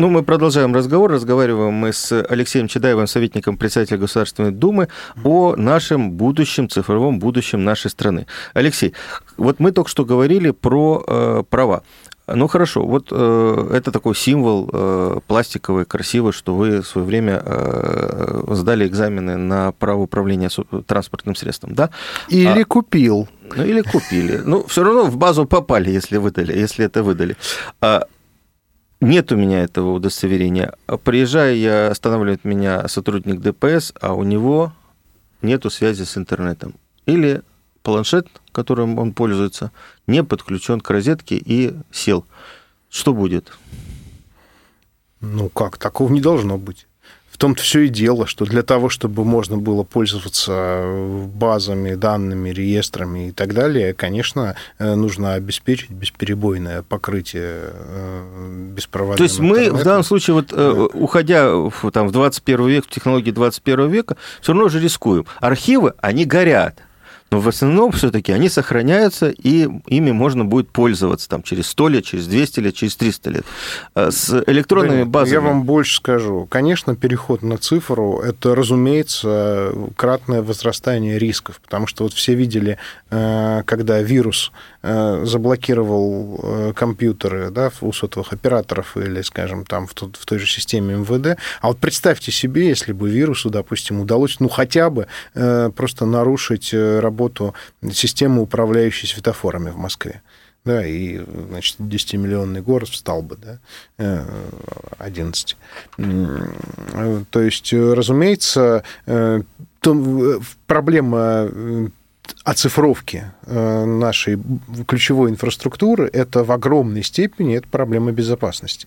Ну, 0.00 0.08
мы 0.08 0.22
продолжаем 0.22 0.74
разговор. 0.74 1.12
Разговариваем 1.12 1.74
мы 1.74 1.92
с 1.92 2.10
Алексеем 2.22 2.68
Чедаевым, 2.68 3.06
советником 3.06 3.58
председателя 3.58 3.98
Государственной 3.98 4.50
Думы, 4.50 4.88
о 5.24 5.56
нашем 5.56 6.12
будущем, 6.12 6.70
цифровом 6.70 7.18
будущем 7.18 7.64
нашей 7.64 7.90
страны. 7.90 8.26
Алексей, 8.54 8.94
вот 9.36 9.60
мы 9.60 9.72
только 9.72 9.90
что 9.90 10.06
говорили 10.06 10.52
про 10.52 11.04
э, 11.06 11.42
права. 11.50 11.82
Ну 12.26 12.48
хорошо, 12.48 12.86
вот 12.86 13.08
э, 13.10 13.70
это 13.74 13.92
такой 13.92 14.14
символ 14.14 14.70
э, 14.72 15.20
пластиковый, 15.26 15.84
красивый, 15.84 16.32
что 16.32 16.54
вы 16.54 16.80
в 16.80 16.86
свое 16.86 17.06
время 17.06 17.42
э, 17.44 18.44
сдали 18.52 18.86
экзамены 18.86 19.36
на 19.36 19.72
право 19.72 20.00
управления 20.00 20.48
транспортным 20.86 21.34
средством, 21.34 21.74
да? 21.74 21.90
Или 22.30 22.62
а, 22.62 22.64
купил. 22.64 23.28
Ну 23.54 23.64
или 23.64 23.82
купили. 23.82 24.40
Ну 24.46 24.64
все 24.66 24.82
равно 24.82 25.04
в 25.04 25.18
базу 25.18 25.44
попали, 25.44 25.90
если 25.90 26.16
выдали, 26.16 26.56
если 26.56 26.86
это 26.86 27.02
выдали. 27.02 27.36
А, 27.82 28.06
нет 29.00 29.32
у 29.32 29.36
меня 29.36 29.62
этого 29.62 29.92
удостоверения. 29.92 30.74
Приезжая, 31.04 31.54
я 31.54 31.88
останавливает 31.88 32.44
меня 32.44 32.86
сотрудник 32.88 33.40
ДПС, 33.40 33.92
а 34.00 34.14
у 34.14 34.22
него 34.22 34.72
нету 35.42 35.70
связи 35.70 36.04
с 36.04 36.16
интернетом. 36.16 36.74
Или 37.06 37.42
планшет, 37.82 38.28
которым 38.52 38.98
он 38.98 39.12
пользуется, 39.12 39.72
не 40.06 40.22
подключен 40.22 40.80
к 40.80 40.90
розетке 40.90 41.36
и 41.36 41.74
сел. 41.90 42.26
Что 42.90 43.14
будет? 43.14 43.52
Ну 45.20 45.48
как, 45.48 45.78
такого 45.78 46.12
не 46.12 46.20
должно 46.20 46.58
быть 46.58 46.86
том-то 47.40 47.62
все 47.62 47.80
и 47.80 47.88
дело, 47.88 48.26
что 48.26 48.44
для 48.44 48.62
того, 48.62 48.90
чтобы 48.90 49.24
можно 49.24 49.56
было 49.56 49.82
пользоваться 49.82 50.84
базами, 51.34 51.94
данными, 51.94 52.50
реестрами 52.50 53.28
и 53.28 53.32
так 53.32 53.54
далее, 53.54 53.94
конечно, 53.94 54.56
э, 54.78 54.94
нужно 54.94 55.32
обеспечить 55.32 55.88
бесперебойное 55.90 56.82
покрытие 56.82 57.70
э, 57.72 58.72
беспроводным 58.76 59.16
То 59.16 59.22
есть 59.24 59.40
мы 59.40 59.72
в 59.72 59.82
данном 59.82 60.04
случае, 60.04 60.34
вот, 60.34 60.52
э, 60.52 60.54
да. 60.54 60.84
уходя 60.98 61.50
в, 61.50 61.90
там, 61.90 62.08
в 62.08 62.12
21 62.12 62.68
век, 62.68 62.84
в 62.84 62.90
технологии 62.90 63.30
21 63.30 63.88
века, 63.88 64.18
все 64.42 64.52
равно 64.52 64.68
же 64.68 64.78
рискуем. 64.78 65.24
Архивы, 65.40 65.94
они 66.02 66.26
горят 66.26 66.78
но 67.30 67.40
в 67.40 67.48
основном 67.48 67.92
все-таки 67.92 68.32
они 68.32 68.48
сохраняются, 68.48 69.30
и 69.30 69.68
ими 69.86 70.10
можно 70.10 70.44
будет 70.44 70.70
пользоваться 70.70 71.28
там, 71.28 71.42
через 71.42 71.68
100 71.68 71.88
лет, 71.88 72.04
через 72.04 72.26
200 72.26 72.60
лет, 72.60 72.74
через 72.74 72.96
300 72.96 73.30
лет. 73.30 73.44
А 73.94 74.10
с 74.10 74.42
электронными 74.46 75.04
да, 75.04 75.08
базами... 75.08 75.34
Я 75.34 75.40
вам 75.40 75.62
больше 75.62 75.96
скажу. 75.96 76.46
Конечно, 76.50 76.96
переход 76.96 77.42
на 77.42 77.56
цифру– 77.56 78.18
это, 78.24 78.54
разумеется, 78.54 79.72
кратное 79.96 80.42
возрастание 80.42 81.18
рисков, 81.18 81.60
потому 81.60 81.86
что 81.86 82.02
вот 82.02 82.12
все 82.12 82.34
видели, 82.34 82.78
э, 83.10 83.62
когда 83.64 84.02
вирус 84.02 84.50
э, 84.82 85.24
заблокировал 85.24 86.40
э, 86.42 86.72
компьютеры 86.74 87.50
да, 87.50 87.70
у 87.80 87.92
сотовых 87.92 88.32
операторов 88.32 88.96
или, 88.96 89.22
скажем, 89.22 89.64
там 89.64 89.86
в 89.86 89.94
той 89.94 90.38
же 90.38 90.46
системе 90.46 90.96
МВД. 90.96 91.38
А 91.60 91.68
вот 91.68 91.78
представьте 91.78 92.32
себе, 92.32 92.68
если 92.68 92.92
бы 92.92 93.08
вирусу, 93.08 93.50
допустим, 93.50 94.00
удалось, 94.00 94.40
ну, 94.40 94.48
хотя 94.48 94.90
бы 94.90 95.06
просто 95.32 96.06
нарушить 96.06 96.72
работу 96.72 97.19
работу 97.20 97.54
системы, 97.92 98.42
управляющей 98.42 99.08
светофорами 99.08 99.70
в 99.70 99.76
Москве. 99.76 100.22
Да, 100.64 100.86
и, 100.86 101.18
значит, 101.48 101.80
10-миллионный 101.80 102.60
город 102.60 102.88
встал 102.90 103.22
бы, 103.22 103.38
да, 103.96 104.26
11. 104.98 105.56
Э, 105.96 107.22
то 107.30 107.40
есть, 107.40 107.72
разумеется, 107.72 108.82
э, 109.06 109.40
проблема 110.66 111.48
э, 111.50 111.88
оцифровки 112.44 113.24
нашей 113.46 114.38
ключевой 114.86 115.30
инфраструктуры 115.30 116.10
это 116.12 116.44
в 116.44 116.52
огромной 116.52 117.02
степени 117.02 117.56
это 117.56 117.66
проблема 117.68 118.12
безопасности. 118.12 118.86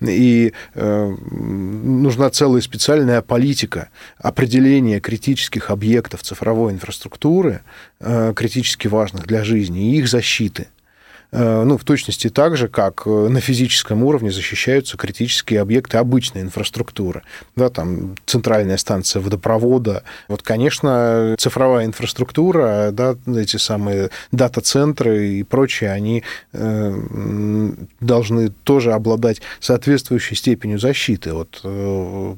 И 0.00 0.52
э, 0.74 1.08
нужна 1.08 2.30
целая 2.30 2.60
специальная 2.60 3.22
политика 3.22 3.88
определения 4.18 5.00
критических 5.00 5.70
объектов 5.70 6.22
цифровой 6.22 6.72
инфраструктуры, 6.72 7.62
э, 8.00 8.32
критически 8.34 8.88
важных 8.88 9.26
для 9.26 9.44
жизни, 9.44 9.92
и 9.92 9.98
их 9.98 10.08
защиты. 10.08 10.68
Э, 11.32 11.64
ну, 11.64 11.78
в 11.78 11.84
точности 11.84 12.28
так 12.28 12.58
же, 12.58 12.68
как 12.68 13.02
э, 13.06 13.28
на 13.28 13.40
физическом 13.40 14.04
уровне 14.04 14.30
защищаются 14.30 14.98
критические 14.98 15.62
объекты 15.62 15.96
обычной 15.96 16.42
инфраструктуры. 16.42 17.22
Да, 17.56 17.70
там 17.70 18.16
центральная 18.26 18.76
станция 18.76 19.22
водопровода. 19.22 20.02
Вот, 20.28 20.42
конечно, 20.42 21.34
цифровая 21.38 21.86
инфраструктура, 21.86 22.90
да, 22.92 23.16
эти 23.26 23.56
самые 23.56 24.10
дата-центры 24.30 25.28
и 25.28 25.42
прочее, 25.42 25.92
они 25.92 26.22
э, 26.52 27.72
должны 28.00 28.50
тоже 28.50 28.92
обладать 28.92 29.40
соответствующей 29.58 30.34
степенью 30.34 30.78
защиты 30.78 31.32
от 31.32 31.62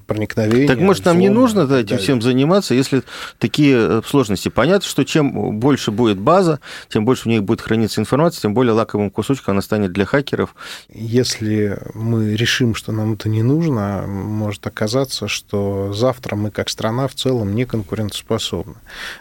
проникновения. 0.06 0.68
Так 0.68 0.78
может, 0.78 1.04
нам 1.04 1.18
не 1.18 1.30
нужно 1.30 1.66
да, 1.66 1.80
этим 1.80 1.98
всем 1.98 2.22
заниматься, 2.22 2.74
если 2.74 3.02
такие 3.38 4.02
сложности? 4.06 4.50
Понятно, 4.50 4.88
что 4.88 5.04
чем 5.04 5.58
больше 5.58 5.90
будет 5.90 6.18
база, 6.18 6.60
тем 6.88 7.04
больше 7.04 7.24
в 7.24 7.26
ней 7.26 7.40
будет 7.40 7.60
храниться 7.60 8.00
информация, 8.00 8.42
тем 8.42 8.54
более 8.54 8.83
лакомым 8.84 9.10
кусочком 9.10 9.52
она 9.52 9.62
станет 9.62 9.92
для 9.92 10.04
хакеров. 10.04 10.54
Если 10.88 11.78
мы 11.94 12.36
решим, 12.36 12.74
что 12.74 12.92
нам 12.92 13.14
это 13.14 13.28
не 13.28 13.42
нужно, 13.42 14.04
может 14.06 14.66
оказаться, 14.66 15.26
что 15.26 15.92
завтра 15.92 16.36
мы 16.36 16.50
как 16.50 16.68
страна 16.68 17.08
в 17.08 17.14
целом 17.14 17.54
не 17.54 17.64
конкурентоспособны. 17.64 18.76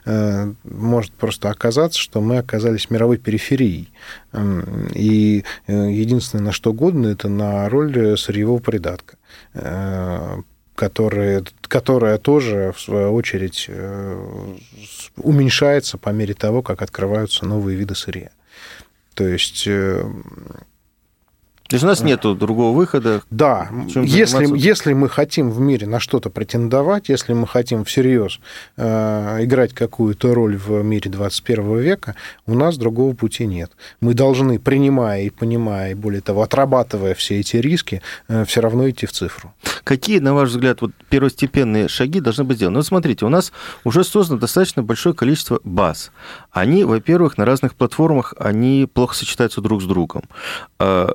Э, 0.06 0.52
может 0.64 1.14
просто 1.14 1.50
оказаться, 1.50 2.00
что 2.00 2.22
мы 2.22 2.38
оказались 2.38 2.90
мировой 2.90 3.18
периферией. 3.18 3.92
И 4.94 5.44
э, 5.68 5.92
единственное, 5.92 6.46
на 6.46 6.52
что 6.52 6.74
годно, 6.74 7.08
это 7.08 7.30
на 7.30 7.70
роль 7.70 8.18
сырьевого 8.18 8.60
придатка 8.60 9.16
э, 9.54 10.42
которые, 10.76 11.44
которая 11.62 12.18
тоже, 12.18 12.74
в 12.76 12.82
свою 12.82 13.14
очередь, 13.14 13.70
уменьшается 15.18 16.00
по 16.00 16.10
мере 16.10 16.34
того, 16.34 16.64
как 16.64 16.82
открываются 16.82 17.46
новые 17.46 17.78
виды 17.78 17.94
сырья. 17.94 18.32
То 19.16 19.28
есть 19.28 19.64
э, 19.68 20.04
то 21.74 21.76
есть 21.76 21.86
у 21.86 21.88
нас 21.88 22.04
нет 22.04 22.22
другого 22.22 22.78
выхода. 22.78 23.24
Да, 23.32 23.68
если, 23.96 24.48
если 24.56 24.94
мы 24.94 25.10
хотим 25.10 25.50
в 25.50 25.60
мире 25.60 25.88
на 25.88 26.00
что-то 26.00 26.30
претендовать, 26.30 27.10
если 27.10 27.34
мы 27.34 27.48
хотим 27.48 27.84
всерьез 27.84 28.40
э, 28.78 29.40
играть 29.42 29.74
какую-то 29.74 30.36
роль 30.36 30.56
в 30.56 30.84
мире 30.84 31.10
21 31.10 31.80
века, 31.80 32.14
у 32.46 32.54
нас 32.54 32.78
другого 32.78 33.16
пути 33.16 33.48
нет. 33.48 33.72
Мы 34.02 34.14
должны, 34.14 34.60
принимая 34.60 35.24
и 35.24 35.32
понимая, 35.32 35.94
и 35.94 35.96
более 35.96 36.22
того, 36.22 36.44
отрабатывая 36.44 37.16
все 37.16 37.40
эти 37.40 37.58
риски, 37.58 38.04
э, 38.28 38.46
все 38.46 38.62
равно 38.62 38.88
идти 38.88 39.08
в 39.08 39.12
цифру. 39.12 39.52
Какие, 39.84 40.20
на 40.20 40.36
ваш 40.36 40.50
взгляд, 40.50 40.80
вот 40.82 40.92
первостепенные 41.10 41.88
шаги 41.88 42.20
должны 42.20 42.44
быть 42.44 42.58
сделаны? 42.58 42.76
Ну, 42.76 42.84
смотрите, 42.84 43.26
у 43.26 43.30
нас 43.30 43.52
уже 43.84 44.04
создано 44.04 44.40
достаточно 44.40 44.84
большое 44.84 45.16
количество 45.16 45.60
баз. 45.64 46.12
Они, 46.52 46.84
во-первых, 46.84 47.40
на 47.40 47.46
разных 47.46 47.74
платформах, 47.74 48.36
они 48.38 48.88
плохо 48.94 49.16
сочетаются 49.16 49.60
друг 49.60 49.82
с 49.82 49.86
другом 49.86 50.22
э, 50.80 51.08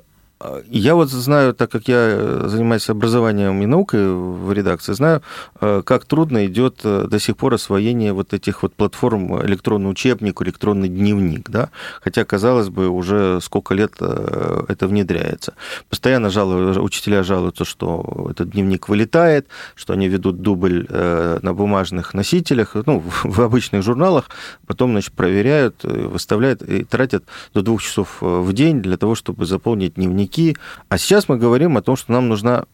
я 0.70 0.94
вот 0.94 1.08
знаю, 1.10 1.52
так 1.52 1.70
как 1.70 1.88
я 1.88 1.96
э, 1.96 2.44
занимаюсь 2.46 2.88
образованием 2.88 3.60
и 3.60 3.66
наукой 3.66 4.08
в 4.08 4.52
редакции, 4.52 4.92
знаю, 4.92 5.22
э, 5.60 5.82
как 5.84 6.04
трудно 6.04 6.46
идет 6.46 6.80
э, 6.84 7.06
до 7.10 7.18
сих 7.18 7.36
пор 7.36 7.54
освоение 7.54 8.12
вот 8.12 8.32
этих 8.32 8.62
вот 8.62 8.72
платформ 8.74 9.44
электронный 9.44 9.90
учебник, 9.90 10.40
электронный 10.40 10.88
дневник, 10.88 11.50
да, 11.50 11.70
хотя, 12.00 12.24
казалось 12.24 12.68
бы, 12.68 12.88
уже 12.88 13.40
сколько 13.42 13.74
лет 13.74 13.94
это 14.00 14.86
внедряется. 14.86 15.54
Постоянно 15.88 16.30
жалуют, 16.30 16.76
учителя 16.76 17.22
жалуются, 17.24 17.64
что 17.64 18.28
этот 18.30 18.50
дневник 18.50 18.88
вылетает, 18.88 19.48
что 19.74 19.92
они 19.92 20.08
ведут 20.08 20.40
дубль 20.40 20.86
на 20.88 21.52
бумажных 21.52 22.14
носителях, 22.14 22.76
ну, 22.86 23.02
в 23.24 23.40
обычных 23.40 23.82
журналах, 23.82 24.30
потом, 24.66 24.92
значит, 24.92 25.12
проверяют, 25.14 25.82
выставляют 25.82 26.62
и 26.62 26.84
тратят 26.84 27.24
до 27.54 27.62
двух 27.62 27.82
часов 27.82 28.18
в 28.20 28.52
день 28.52 28.82
для 28.82 28.96
того, 28.96 29.14
чтобы 29.14 29.46
заполнить 29.46 29.94
дневник 29.94 30.27
дневники. 30.28 30.56
А 30.88 30.98
сейчас 30.98 31.28
мы 31.28 31.36
говорим 31.36 31.76
о 31.76 31.82
том, 31.82 31.96
что 31.96 32.12
нам 32.12 32.28
нужна 32.28 32.64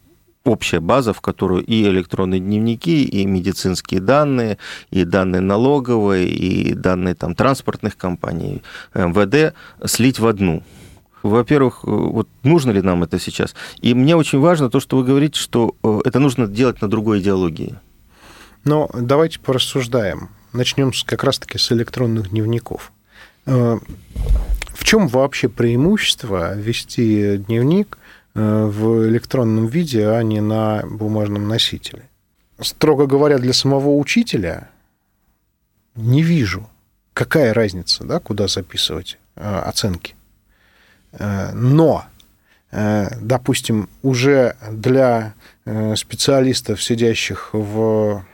общая 0.44 0.80
база, 0.80 1.12
в 1.12 1.20
которую 1.20 1.64
и 1.64 1.84
электронные 1.84 2.40
дневники, 2.40 3.04
и 3.04 3.26
медицинские 3.26 4.00
данные, 4.00 4.58
и 4.90 5.04
данные 5.04 5.40
налоговые, 5.40 6.28
и 6.28 6.74
данные 6.74 7.14
там, 7.14 7.34
транспортных 7.34 7.96
компаний, 7.96 8.62
МВД 8.94 9.54
слить 9.86 10.18
в 10.18 10.26
одну. 10.26 10.62
во-первых, 11.22 11.80
э, 11.84 11.90
вот 11.90 12.28
нужно 12.42 12.72
ли 12.72 12.82
нам 12.82 13.02
это 13.02 13.18
сейчас? 13.18 13.54
И 13.82 13.94
мне 13.94 14.14
очень 14.16 14.40
важно 14.40 14.68
то, 14.68 14.80
что 14.80 14.98
вы 14.98 15.04
говорите, 15.04 15.40
что 15.40 15.74
э, 15.82 16.00
это 16.04 16.18
нужно 16.18 16.46
делать 16.46 16.82
на 16.82 16.88
другой 16.88 17.20
идеологии. 17.20 17.74
Но 18.64 18.90
давайте 18.94 19.40
порассуждаем. 19.40 20.28
Начнем 20.52 20.92
как 21.06 21.24
раз-таки 21.24 21.58
с 21.58 21.72
электронных 21.72 22.28
дневников. 22.28 22.92
Э, 24.74 24.76
в 24.76 24.84
чем 24.84 25.08
вообще 25.08 25.48
преимущество 25.48 26.54
вести 26.54 27.36
дневник 27.38 27.98
в 28.34 29.08
электронном 29.08 29.66
виде, 29.66 30.08
а 30.08 30.20
не 30.22 30.40
на 30.40 30.82
бумажном 30.84 31.46
носителе? 31.46 32.02
Строго 32.60 33.06
говоря, 33.06 33.38
для 33.38 33.52
самого 33.52 33.96
учителя 33.96 34.70
не 35.94 36.22
вижу, 36.22 36.68
какая 37.12 37.54
разница, 37.54 38.02
да, 38.04 38.18
куда 38.18 38.48
записывать 38.48 39.18
оценки. 39.36 40.16
Э, 41.18 41.52
но, 41.52 42.04
э, 42.70 43.08
допустим, 43.20 43.88
уже 44.02 44.56
для 44.70 45.34
э, 45.64 45.94
специалистов, 45.96 46.82
сидящих 46.82 47.50
в, 47.52 48.24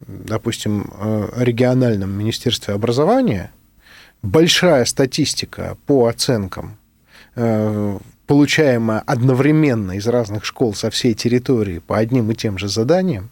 допустим, 0.00 0.90
региональном 1.36 2.10
министерстве 2.10 2.74
образования, 2.74 3.50
большая 4.26 4.84
статистика 4.84 5.76
по 5.86 6.06
оценкам, 6.06 6.78
получаемая 7.34 9.00
одновременно 9.00 9.92
из 9.92 10.06
разных 10.06 10.44
школ 10.44 10.74
со 10.74 10.90
всей 10.90 11.14
территории 11.14 11.78
по 11.78 11.96
одним 11.96 12.30
и 12.30 12.34
тем 12.34 12.58
же 12.58 12.68
заданиям, 12.68 13.30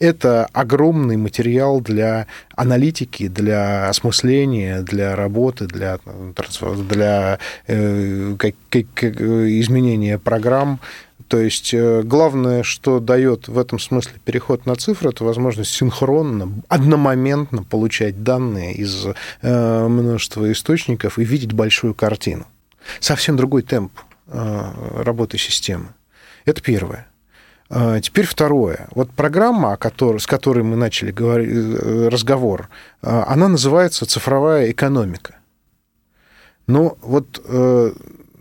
это 0.00 0.46
огромный 0.52 1.16
материал 1.16 1.80
для 1.80 2.26
аналитики, 2.56 3.28
для 3.28 3.88
осмысления, 3.88 4.82
для 4.82 5.14
работы, 5.14 5.66
для, 5.66 5.98
для 6.88 7.38
э, 7.66 8.34
как, 8.38 8.54
как, 8.70 9.04
изменения 9.04 10.18
программ. 10.18 10.80
То 11.28 11.38
есть 11.38 11.72
э, 11.74 12.02
главное, 12.02 12.62
что 12.62 12.98
дает 12.98 13.46
в 13.46 13.58
этом 13.58 13.78
смысле 13.78 14.14
переход 14.24 14.66
на 14.66 14.74
цифры, 14.74 15.10
это 15.10 15.22
возможность 15.22 15.70
синхронно, 15.70 16.62
одномоментно 16.68 17.62
получать 17.62 18.24
данные 18.24 18.74
из 18.74 19.06
э, 19.42 19.86
множества 19.86 20.50
источников 20.50 21.18
и 21.18 21.24
видеть 21.24 21.52
большую 21.52 21.94
картину. 21.94 22.46
Совсем 23.00 23.36
другой 23.36 23.62
темп 23.62 23.92
э, 24.26 25.02
работы 25.02 25.36
системы. 25.36 25.88
Это 26.46 26.62
первое. 26.62 27.09
А, 27.70 28.00
теперь 28.00 28.26
второе. 28.26 28.88
Вот 28.90 29.10
программа, 29.12 29.78
с 30.18 30.26
которой 30.26 30.64
мы 30.64 30.76
начали 30.76 31.14
э, 31.16 32.08
разговор, 32.08 32.68
а, 33.00 33.24
она 33.28 33.46
называется 33.46 34.06
«Цифровая 34.06 34.72
экономика». 34.72 35.36
Ну 36.66 36.98
вот 37.00 37.40
э, 37.44 37.92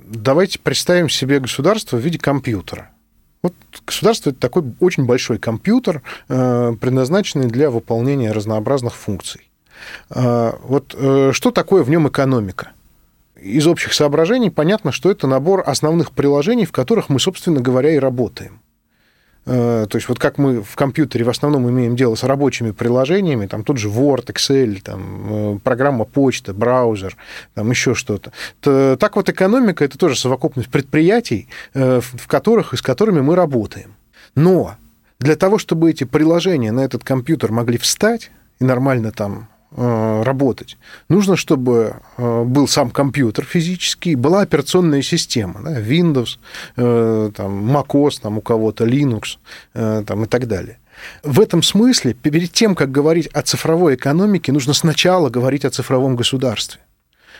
давайте 0.03 0.59
представим 0.59 1.09
себе 1.09 1.39
государство 1.39 1.97
в 1.97 1.99
виде 1.99 2.17
компьютера. 2.17 2.89
Вот 3.43 3.53
государство– 3.85 4.29
это 4.31 4.39
такой 4.39 4.63
очень 4.79 5.05
большой 5.05 5.37
компьютер, 5.37 6.01
э, 6.27 6.73
предназначенный 6.81 7.47
для 7.47 7.69
выполнения 7.69 8.31
разнообразных 8.31 8.95
функций. 8.95 9.49
А, 10.09 10.57
вот 10.63 10.95
что 11.33 11.51
такое 11.51 11.83
в 11.83 11.89
нем 11.89 12.07
экономика? 12.07 12.71
Из 13.39 13.67
общих 13.67 13.93
соображений 13.93 14.49
понятно, 14.49 14.91
что 14.91 15.11
это 15.11 15.27
набор 15.27 15.63
основных 15.65 16.11
приложений, 16.11 16.65
в 16.65 16.71
которых 16.71 17.09
мы, 17.09 17.19
собственно 17.19 17.61
говоря, 17.61 17.93
и 17.93 17.99
работаем. 17.99 18.59
Э, 19.45 19.87
то 19.89 19.95
есть 19.95 20.07
вот 20.07 20.19
как 20.19 20.37
мы 20.37 20.61
в 20.61 20.75
компьютере 20.75 21.25
в 21.25 21.29
основном 21.29 21.69
имеем 21.69 21.95
дело 21.95 22.15
с 22.15 22.23
рабочими 22.23 22.71
приложениями, 22.71 23.47
там 23.47 23.63
тот 23.63 23.77
же 23.77 23.89
Word, 23.89 24.25
Excel, 24.27 24.81
там, 24.81 25.55
э, 25.55 25.59
программа 25.63 26.05
почта, 26.05 26.53
браузер, 26.53 27.15
там 27.55 27.69
еще 27.69 27.95
что-то. 27.95 28.31
То, 28.59 28.97
так 28.97 29.15
вот 29.15 29.29
экономика– 29.29 29.83
это 29.85 29.97
тоже 29.97 30.15
совокупность 30.15 30.69
предприятий, 30.69 31.47
э, 31.73 32.01
в 32.01 32.27
которых 32.27 32.73
и 32.73 32.77
с 32.77 32.81
которыми 32.81 33.21
мы 33.21 33.35
работаем. 33.35 33.95
Но 34.35 34.75
для 35.19 35.35
того, 35.35 35.57
чтобы 35.57 35.89
эти 35.89 36.03
приложения 36.03 36.71
на 36.71 36.81
этот 36.81 37.03
компьютер 37.03 37.51
могли 37.51 37.77
встать 37.77 38.31
и 38.59 38.63
нормально 38.63 39.11
там 39.11 39.49
работать. 39.75 40.77
Нужно, 41.09 41.35
чтобы 41.35 41.97
э, 42.17 42.43
был 42.43 42.67
сам 42.67 42.89
компьютер 42.89 43.45
физический, 43.45 44.15
была 44.15 44.41
операционная 44.41 45.01
система, 45.01 45.61
да, 45.63 45.79
Windows, 45.79 46.39
э, 46.75 47.31
там, 47.35 47.77
MacOS, 47.77 48.21
там, 48.21 48.37
у 48.39 48.41
кого-то 48.41 48.85
Linux 48.85 49.37
там, 49.73 50.23
и 50.23 50.27
так 50.27 50.47
далее. 50.47 50.79
В 51.23 51.39
этом 51.39 51.63
смысле, 51.63 52.13
перед 52.13 52.51
тем, 52.51 52.75
как 52.75 52.91
говорить 52.91 53.27
о 53.27 53.41
цифровой 53.41 53.95
экономике, 53.95 54.51
нужно 54.51 54.73
сначала 54.73 55.29
говорить 55.29 55.65
о 55.65 55.69
цифровом 55.69 56.15
государстве. 56.15 56.81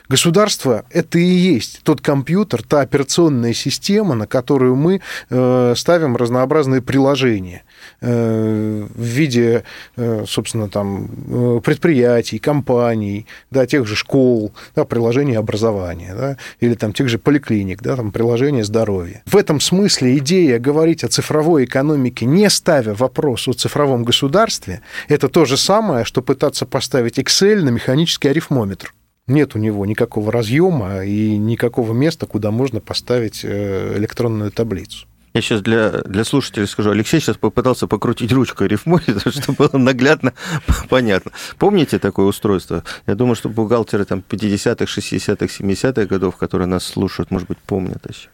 Государство– 0.10 0.86
это 0.90 1.20
и 1.20 1.24
есть 1.24 1.82
тот 1.84 2.02
компьютер, 2.02 2.64
та 2.64 2.82
операционная 2.82 3.54
система, 3.54 4.16
на 4.16 4.26
которую 4.26 4.76
мы 4.76 5.02
э, 5.30 5.74
ставим 5.78 6.16
разнообразные 6.16 6.82
приложения 6.82 7.62
э, 8.02 8.88
в 8.92 9.04
виде, 9.04 9.64
э, 9.98 10.24
собственно, 10.28 10.68
там, 10.68 11.62
предприятий, 11.64 12.40
компаний, 12.40 13.28
да, 13.52 13.68
тех 13.68 13.86
же 13.86 13.96
школ, 13.96 14.52
да, 14.76 14.84
приложений 14.84 15.36
образования, 15.36 16.16
да, 16.16 16.38
или 16.60 16.74
там 16.74 16.92
тех 16.92 17.08
же 17.08 17.20
поликлиник, 17.20 17.84
да, 17.84 17.96
там, 17.96 18.12
приложения 18.12 18.64
здоровья. 18.64 19.22
В 19.28 19.38
этом 19.38 19.60
смысле 19.60 20.18
идея 20.18 20.58
говорить 20.58 21.04
о 21.04 21.08
цифровой 21.10 21.66
экономике, 21.66 22.26
не 22.26 22.50
ставя 22.50 22.96
вопрос 22.96 23.48
о 23.48 23.54
цифровом 23.54 24.06
государстве, 24.06 24.82
это 25.08 25.30
то 25.30 25.46
же 25.46 25.56
самое, 25.56 26.04
что 26.04 26.24
пытаться 26.24 26.66
поставить 26.66 27.20
Excel 27.20 27.62
на 27.62 27.70
механический 27.70 28.30
арифмометр 28.30 28.92
нет 29.30 29.56
у 29.56 29.60
него 29.60 29.86
никакого 29.86 30.32
разъема 30.32 31.04
и 31.04 31.38
никакого 31.38 31.94
места, 31.94 32.26
куда 32.26 32.52
можно 32.52 32.80
поставить 32.80 33.42
э, 33.44 33.98
электронную 33.98 34.52
таблицу. 34.52 35.06
Я 35.34 35.42
сейчас 35.42 35.62
для, 35.62 36.02
для 36.02 36.24
слушателей 36.24 36.68
скажу. 36.68 36.90
Алексей 36.90 37.20
сейчас 37.20 37.38
попытался 37.38 37.88
покрутить 37.88 38.32
ручкой 38.32 38.68
рифмометра, 38.68 39.32
чтобы 39.32 39.70
было 39.70 39.80
наглядно 39.80 40.34
понятно. 40.90 41.32
Помните 41.58 42.00
такое 42.00 42.26
устройство? 42.26 42.84
Я 43.06 43.16
думаю, 43.16 43.36
что 43.36 43.50
бухгалтеры 43.50 44.06
там 44.06 44.24
50-х, 44.28 44.86
60-х, 44.86 45.46
70-х 45.46 46.06
годов, 46.06 46.36
которые 46.38 46.68
нас 46.68 46.84
слушают, 46.84 47.32
может 47.32 47.48
быть, 47.48 47.60
помнят 47.60 48.04
еще 48.10 48.30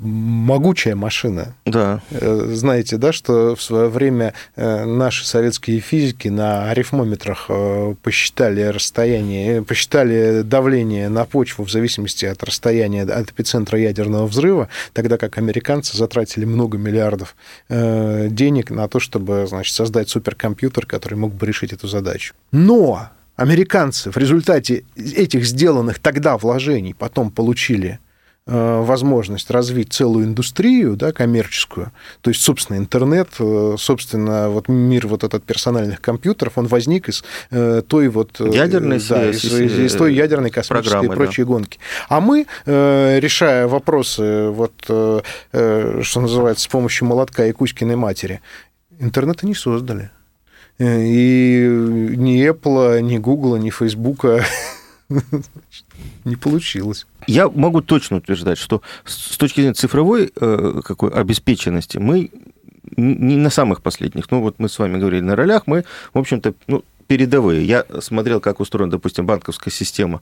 могучая 0.00 0.96
машина. 0.96 1.54
Да. 1.64 2.00
Э, 2.10 2.50
знаете, 2.52 2.96
да, 2.96 3.12
что 3.12 3.54
в 3.54 3.62
свое 3.62 3.88
время 3.88 4.34
э, 4.56 4.84
наши 4.84 5.26
советские 5.26 5.80
физики 5.80 6.28
на 6.28 6.70
арифмометрах 6.70 7.46
э, 7.48 7.94
посчитали 8.02 8.62
расстояние, 8.62 9.62
посчитали 9.62 10.42
давление 10.42 11.08
на 11.08 11.24
почву 11.24 11.64
в 11.64 11.70
зависимости 11.70 12.24
от 12.24 12.42
расстояния 12.42 13.02
от 13.02 13.30
эпицентра 13.30 13.78
ядерного 13.78 14.26
взрыва, 14.26 14.68
тогда 14.92 15.18
как 15.18 15.38
американцы 15.38 15.96
затратили 15.96 16.44
много 16.44 16.78
миллиардов 16.78 17.36
денег 17.68 18.70
на 18.70 18.88
то, 18.88 19.00
чтобы, 19.00 19.46
значит, 19.48 19.74
создать 19.74 20.08
суперкомпьютер, 20.08 20.86
который 20.86 21.14
мог 21.14 21.34
бы 21.34 21.46
решить 21.46 21.72
эту 21.72 21.88
задачу. 21.88 22.34
Но 22.52 23.08
американцы 23.36 24.10
в 24.10 24.16
результате 24.16 24.84
этих 24.96 25.44
сделанных 25.46 25.98
тогда 25.98 26.36
вложений 26.36 26.94
потом 26.98 27.30
получили 27.30 27.98
возможность 28.46 29.50
развить 29.50 29.92
целую 29.92 30.24
индустрию, 30.24 30.96
да, 30.96 31.12
коммерческую, 31.12 31.92
то 32.20 32.30
есть, 32.30 32.42
собственно, 32.42 32.78
интернет, 32.78 33.28
э, 33.38 33.76
собственно, 33.78 34.48
вот 34.48 34.68
мир 34.68 35.06
вот 35.06 35.24
этот 35.24 35.44
персональных 35.44 36.00
компьютеров, 36.00 36.56
он 36.56 36.66
возник 36.66 37.08
из 37.08 37.22
э, 37.50 37.82
той 37.86 38.08
вот... 38.08 38.40
Ядерной 38.40 39.00
да, 39.08 39.30
из, 39.30 39.44
из, 39.44 39.78
из 39.78 39.94
той 39.94 40.14
ядерной 40.14 40.50
космической 40.50 41.06
и 41.06 41.08
прочей 41.08 41.42
да. 41.42 41.48
гонки. 41.48 41.78
А 42.08 42.20
мы, 42.20 42.46
решая 42.66 43.68
вопросы, 43.68 44.48
вот, 44.48 44.72
что 44.82 45.22
называется, 46.20 46.64
с 46.64 46.68
помощью 46.68 47.06
молотка 47.06 47.46
и 47.46 47.52
Кузькиной 47.52 47.96
матери, 47.96 48.40
интернета 48.98 49.46
не 49.46 49.54
создали. 49.54 50.10
И 50.78 51.66
ни 52.16 52.48
Apple, 52.48 53.00
ни 53.02 53.18
Google, 53.18 53.58
ни 53.58 53.70
Facebook 53.70 54.24
не 56.24 56.36
получилось. 56.36 57.06
Я 57.26 57.48
могу 57.48 57.80
точно 57.82 58.18
утверждать, 58.18 58.58
что 58.58 58.82
с 59.04 59.36
точки 59.36 59.60
зрения 59.60 59.74
цифровой 59.74 60.32
э, 60.34 60.80
какой 60.84 61.10
обеспеченности 61.10 61.98
мы 61.98 62.30
не 62.96 63.36
на 63.36 63.50
самых 63.50 63.82
последних. 63.82 64.30
Ну, 64.30 64.40
вот 64.40 64.56
мы 64.58 64.68
с 64.68 64.78
вами 64.78 64.98
говорили 64.98 65.20
на 65.20 65.36
ролях, 65.36 65.66
мы, 65.66 65.84
в 66.12 66.18
общем-то, 66.18 66.54
ну, 66.66 66.84
передовые. 67.06 67.64
Я 67.64 67.84
смотрел, 68.00 68.40
как 68.40 68.60
устроена, 68.60 68.92
допустим, 68.92 69.26
банковская 69.26 69.70
система 69.70 70.20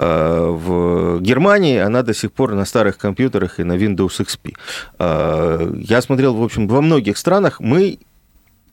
э, 0.00 0.46
в 0.50 1.20
Германии. 1.20 1.78
Она 1.78 2.02
до 2.02 2.12
сих 2.12 2.32
пор 2.32 2.54
на 2.54 2.64
старых 2.64 2.98
компьютерах 2.98 3.60
и 3.60 3.64
на 3.64 3.76
Windows 3.76 4.20
XP. 4.20 4.56
Э, 4.98 5.72
я 5.76 6.02
смотрел, 6.02 6.34
в 6.34 6.42
общем, 6.42 6.66
во 6.66 6.82
многих 6.82 7.18
странах. 7.18 7.60
Мы 7.60 8.00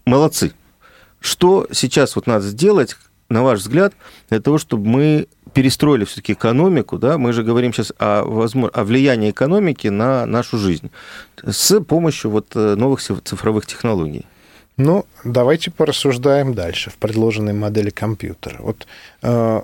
молодцы. 0.05 0.53
Что 1.19 1.67
сейчас 1.71 2.15
вот 2.15 2.25
надо 2.25 2.47
сделать, 2.47 2.97
на 3.29 3.43
ваш 3.43 3.59
взгляд, 3.59 3.93
для 4.29 4.41
того, 4.41 4.57
чтобы 4.57 4.87
мы 4.87 5.27
перестроили 5.53 6.05
все-таки 6.05 6.33
экономику, 6.33 6.97
да, 6.97 7.17
мы 7.17 7.33
же 7.33 7.43
говорим 7.43 7.73
сейчас 7.73 7.93
о, 7.99 8.23
возможно, 8.23 8.69
о 8.69 8.83
влиянии 8.83 9.31
экономики 9.31 9.87
на 9.87 10.25
нашу 10.25 10.57
жизнь 10.57 10.91
с 11.45 11.79
помощью 11.81 12.31
вот 12.31 12.47
э, 12.55 12.75
новых 12.75 13.01
цифровых 13.01 13.65
технологий. 13.65 14.25
Ну, 14.77 15.05
давайте 15.23 15.69
порассуждаем 15.71 16.53
дальше 16.53 16.89
в 16.89 16.95
предложенной 16.95 17.53
модели 17.53 17.89
компьютера. 17.89 18.57
Вот 18.59 18.87
э, 19.21 19.61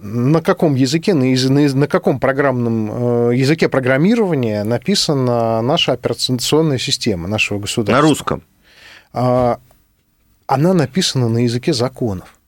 на 0.00 0.42
каком 0.42 0.74
языке, 0.74 1.14
на, 1.14 1.24
на, 1.24 1.74
на 1.74 1.86
каком 1.88 2.20
программном 2.20 3.30
э, 3.30 3.36
языке 3.36 3.68
программирования 3.68 4.62
написана 4.64 5.60
наша 5.62 5.92
операционная 5.92 6.78
система 6.78 7.26
нашего 7.28 7.58
государства. 7.58 8.02
На 8.02 8.08
русском. 8.08 8.42
А, 9.12 9.58
она 10.46 10.72
написана 10.72 11.28
на 11.28 11.38
языке 11.38 11.72
законов. 11.72 12.38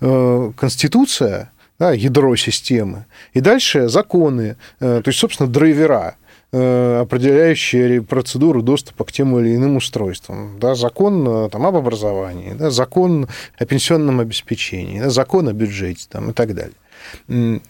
Э, 0.00 0.52
Конституция, 0.56 1.52
да, 1.78 1.92
ядро 1.92 2.34
системы, 2.36 3.06
и 3.32 3.40
дальше 3.40 3.88
законы, 3.88 4.56
э, 4.80 5.00
то 5.02 5.08
есть, 5.08 5.18
собственно, 5.18 5.48
драйвера, 5.48 6.16
определяющие 6.52 8.00
процедуру 8.00 8.62
доступа 8.62 9.04
к 9.04 9.10
тем 9.10 9.36
или 9.40 9.56
иным 9.56 9.74
устройствам. 9.74 10.56
Да, 10.60 10.76
закон 10.76 11.50
там, 11.50 11.66
об 11.66 11.74
образовании, 11.74 12.52
да, 12.52 12.70
закон 12.70 13.26
о 13.58 13.66
пенсионном 13.66 14.20
обеспечении, 14.20 15.00
да, 15.00 15.10
закон 15.10 15.48
о 15.48 15.52
бюджете 15.52 16.06
там, 16.08 16.30
и 16.30 16.32
так 16.32 16.54
далее. 16.54 16.76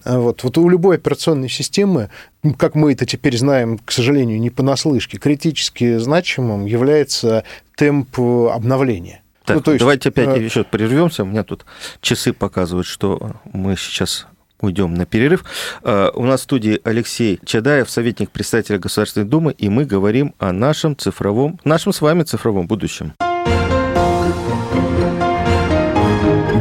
Вот. 0.05 0.43
вот 0.43 0.59
у 0.59 0.69
любой 0.69 0.97
операционной 0.97 1.49
системы, 1.49 2.11
как 2.59 2.75
мы 2.75 2.93
это 2.93 3.07
теперь 3.07 3.37
знаем, 3.37 3.79
к 3.79 3.91
сожалению, 3.91 4.41
не 4.41 4.51
понаслышке, 4.51 5.19
критически 5.19 5.97
значимым 5.99 6.67
является 6.67 7.45
темп 7.77 8.21
обновления. 8.21 9.24
Так, 9.45 9.57
ну, 9.57 9.63
то 9.63 9.73
есть, 9.73 9.81
давайте 9.81 10.09
опять 10.09 10.37
э... 10.39 10.43
еще 10.43 10.65
прервемся. 10.65 11.23
У 11.23 11.27
меня 11.27 11.45
тут 11.45 11.67
часы 12.01 12.33
показывают, 12.33 12.87
что 12.87 13.37
мы 13.53 13.77
сейчас 13.77 14.27
уйдем 14.61 14.95
на 14.95 15.05
перерыв. 15.05 15.45
Э, 15.83 16.11
у 16.15 16.25
нас 16.25 16.41
в 16.41 16.45
студии 16.45 16.81
Алексей 16.85 17.39
Чадаев, 17.45 17.91
советник 17.91 18.31
представителя 18.31 18.79
Государственной 18.79 19.27
Думы, 19.27 19.53
и 19.53 19.69
мы 19.69 19.85
говорим 19.85 20.35
о 20.39 20.53
нашем 20.53 20.97
цифровом, 20.97 21.61
нашем 21.65 21.93
с 21.93 22.01
вами 22.01 22.23
цифровом 22.23 22.67
будущем. 22.67 23.13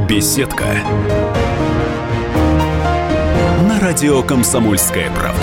Беседка 0.10 0.66
радио 3.84 4.24
«Комсомольская 4.24 5.12
правда». 5.12 5.43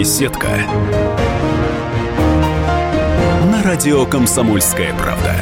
Беседка. 0.00 0.48
На 3.50 3.62
радио 3.62 4.06
Комсомольская 4.06 4.94
правда. 4.94 5.34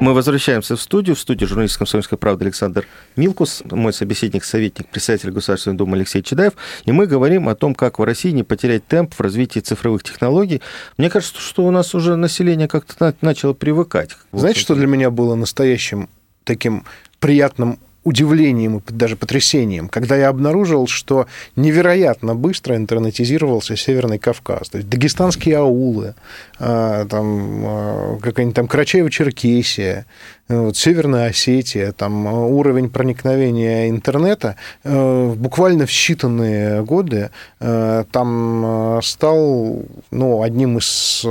Мы 0.00 0.12
возвращаемся 0.12 0.74
в 0.74 0.82
студию. 0.82 1.14
В 1.14 1.20
студии 1.20 1.44
журналист 1.44 1.78
«Комсомольской 1.78 2.18
правды» 2.18 2.46
Александр 2.46 2.88
Милкус, 3.14 3.62
мой 3.70 3.92
собеседник, 3.92 4.42
советник, 4.42 4.88
председатель 4.88 5.30
Государственной 5.30 5.76
Думы 5.76 5.96
Алексей 5.96 6.20
Чедаев. 6.20 6.54
И 6.86 6.90
мы 6.90 7.06
говорим 7.06 7.48
о 7.48 7.54
том, 7.54 7.72
как 7.72 8.00
в 8.00 8.02
России 8.02 8.30
не 8.30 8.42
потерять 8.42 8.84
темп 8.88 9.14
в 9.14 9.20
развитии 9.20 9.60
цифровых 9.60 10.02
технологий. 10.02 10.60
Мне 10.96 11.10
кажется, 11.10 11.40
что 11.40 11.64
у 11.64 11.70
нас 11.70 11.94
уже 11.94 12.16
население 12.16 12.66
как-то 12.66 13.14
начало 13.20 13.52
привыкать. 13.52 14.16
Знаете, 14.32 14.58
что 14.58 14.74
для 14.74 14.88
меня 14.88 15.12
было 15.12 15.36
настоящим 15.36 16.08
таким 16.42 16.84
приятным 17.20 17.78
удивлением 18.08 18.78
и 18.78 18.82
даже 18.92 19.16
потрясением, 19.16 19.88
когда 19.88 20.16
я 20.16 20.28
обнаружил, 20.28 20.86
что 20.86 21.26
невероятно 21.56 22.34
быстро 22.34 22.76
интернетизировался 22.76 23.76
Северный 23.76 24.18
Кавказ. 24.18 24.70
То 24.70 24.78
есть 24.78 24.88
дагестанские 24.88 25.58
аулы, 25.58 26.14
а, 26.58 27.04
там, 27.06 27.62
а, 27.64 28.18
какая-нибудь 28.20 28.56
там 28.56 28.66
Карачаево-Черкесия, 28.66 30.04
вот, 30.48 30.76
Северная 30.76 31.28
Осетия, 31.28 31.92
там 31.92 32.26
уровень 32.26 32.90
проникновения 32.90 33.88
интернета 33.88 34.56
э, 34.84 35.34
буквально 35.34 35.86
в 35.86 35.90
считанные 35.90 36.84
годы 36.84 37.30
э, 37.60 38.04
там 38.10 39.00
стал 39.02 39.82
ну, 40.10 40.42
одним, 40.42 40.78
из, 40.78 41.24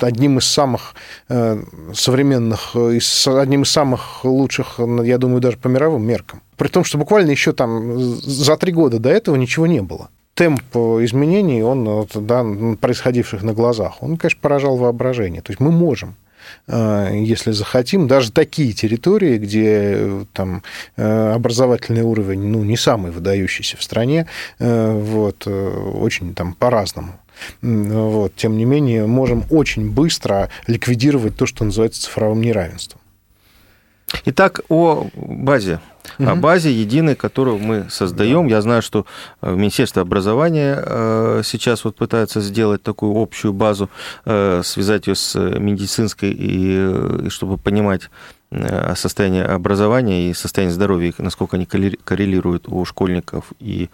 одним 0.00 0.38
из 0.38 0.46
самых 0.46 0.94
современных, 1.28 2.74
одним 2.74 3.62
из 3.62 3.70
самых 3.70 4.24
лучших, 4.24 4.78
я 4.78 5.18
думаю, 5.18 5.40
даже 5.40 5.56
по 5.56 5.68
мировым 5.68 6.06
меркам. 6.06 6.42
При 6.56 6.68
том, 6.68 6.84
что 6.84 6.98
буквально 6.98 7.30
еще 7.30 7.52
там 7.52 7.98
за 7.98 8.56
три 8.56 8.72
года 8.72 8.98
до 8.98 9.10
этого 9.10 9.36
ничего 9.36 9.66
не 9.66 9.80
было 9.80 10.10
темп 10.34 10.76
изменений, 10.76 11.62
он, 11.62 12.06
да, 12.14 12.44
происходивших 12.80 13.42
на 13.42 13.52
глазах, 13.52 14.02
он, 14.02 14.16
конечно, 14.16 14.40
поражал 14.40 14.76
воображение. 14.76 15.42
То 15.42 15.52
есть 15.52 15.60
мы 15.60 15.70
можем 15.70 16.10
э, 16.10 16.23
если 16.66 17.52
захотим, 17.52 18.08
даже 18.08 18.32
такие 18.32 18.72
территории, 18.72 19.38
где 19.38 20.24
там 20.32 20.62
э, 20.96 21.32
образовательный 21.32 22.02
уровень 22.02 22.40
ну, 22.40 22.62
не 22.64 22.76
самый 22.76 23.12
выдающийся 23.12 23.76
в 23.76 23.82
стране, 23.82 24.26
э, 24.58 24.92
вот, 24.92 25.46
очень 25.46 26.34
там 26.34 26.54
по-разному. 26.54 27.20
Вот, 27.62 28.34
тем 28.36 28.56
не 28.56 28.64
менее, 28.64 29.06
можем 29.06 29.44
очень 29.50 29.90
быстро 29.90 30.50
ликвидировать 30.66 31.36
то, 31.36 31.46
что 31.46 31.64
называется 31.64 32.02
цифровым 32.02 32.40
неравенством. 32.40 33.00
Итак, 34.26 34.60
о 34.68 35.08
базе. 35.14 35.80
Угу. 36.18 36.28
О 36.28 36.34
базе 36.36 36.72
единой, 36.72 37.16
которую 37.16 37.58
мы 37.58 37.86
создаем. 37.90 38.48
Да. 38.48 38.56
Я 38.56 38.62
знаю, 38.62 38.82
что 38.82 39.06
э, 39.40 39.54
Министерство 39.54 40.02
образования 40.02 40.82
э, 40.84 41.42
сейчас 41.44 41.84
вот 41.84 41.96
пытается 41.96 42.40
сделать 42.40 42.82
такую 42.82 43.20
общую 43.20 43.52
базу, 43.52 43.88
э, 44.24 44.62
связать 44.64 45.06
ее 45.06 45.14
с 45.14 45.34
медицинской, 45.34 46.30
и, 46.36 47.28
чтобы 47.28 47.58
понимать 47.58 48.10
состояние 48.94 49.46
образования 49.46 50.30
и 50.30 50.34
состояние 50.34 50.72
здоровья, 50.72 51.12
насколько 51.18 51.56
они 51.56 51.66
коррелируют 51.66 52.68
у 52.68 52.84
школьников 52.84 53.46
и 53.58 53.88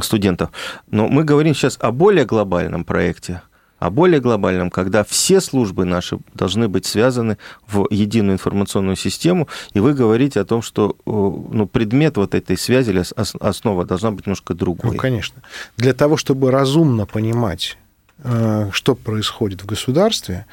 студентов. 0.00 0.50
Но 0.90 1.06
мы 1.08 1.24
говорим 1.24 1.54
сейчас 1.54 1.76
о 1.82 1.90
более 1.90 2.24
глобальном 2.24 2.84
проекте, 2.84 3.42
а 3.78 3.90
более 3.90 4.20
глобальном, 4.20 4.70
когда 4.70 5.04
все 5.04 5.40
службы 5.40 5.84
наши 5.84 6.18
должны 6.34 6.68
быть 6.68 6.86
связаны 6.86 7.38
в 7.66 7.86
единую 7.90 8.34
информационную 8.34 8.96
систему, 8.96 9.48
и 9.72 9.80
вы 9.80 9.94
говорите 9.94 10.40
о 10.40 10.44
том, 10.44 10.62
что 10.62 10.96
ну, 11.04 11.66
предмет 11.66 12.16
вот 12.16 12.34
этой 12.34 12.58
связи 12.58 12.90
или 12.90 13.04
основа 13.40 13.84
должна 13.84 14.10
быть 14.10 14.26
немножко 14.26 14.54
другой. 14.54 14.92
Ну, 14.92 14.96
конечно. 14.96 15.42
Для 15.76 15.94
того, 15.94 16.16
чтобы 16.16 16.50
разумно 16.50 17.06
понимать, 17.06 17.78
э, 18.24 18.70
что 18.72 18.94
происходит 18.94 19.62
в 19.62 19.66
государстве, 19.66 20.46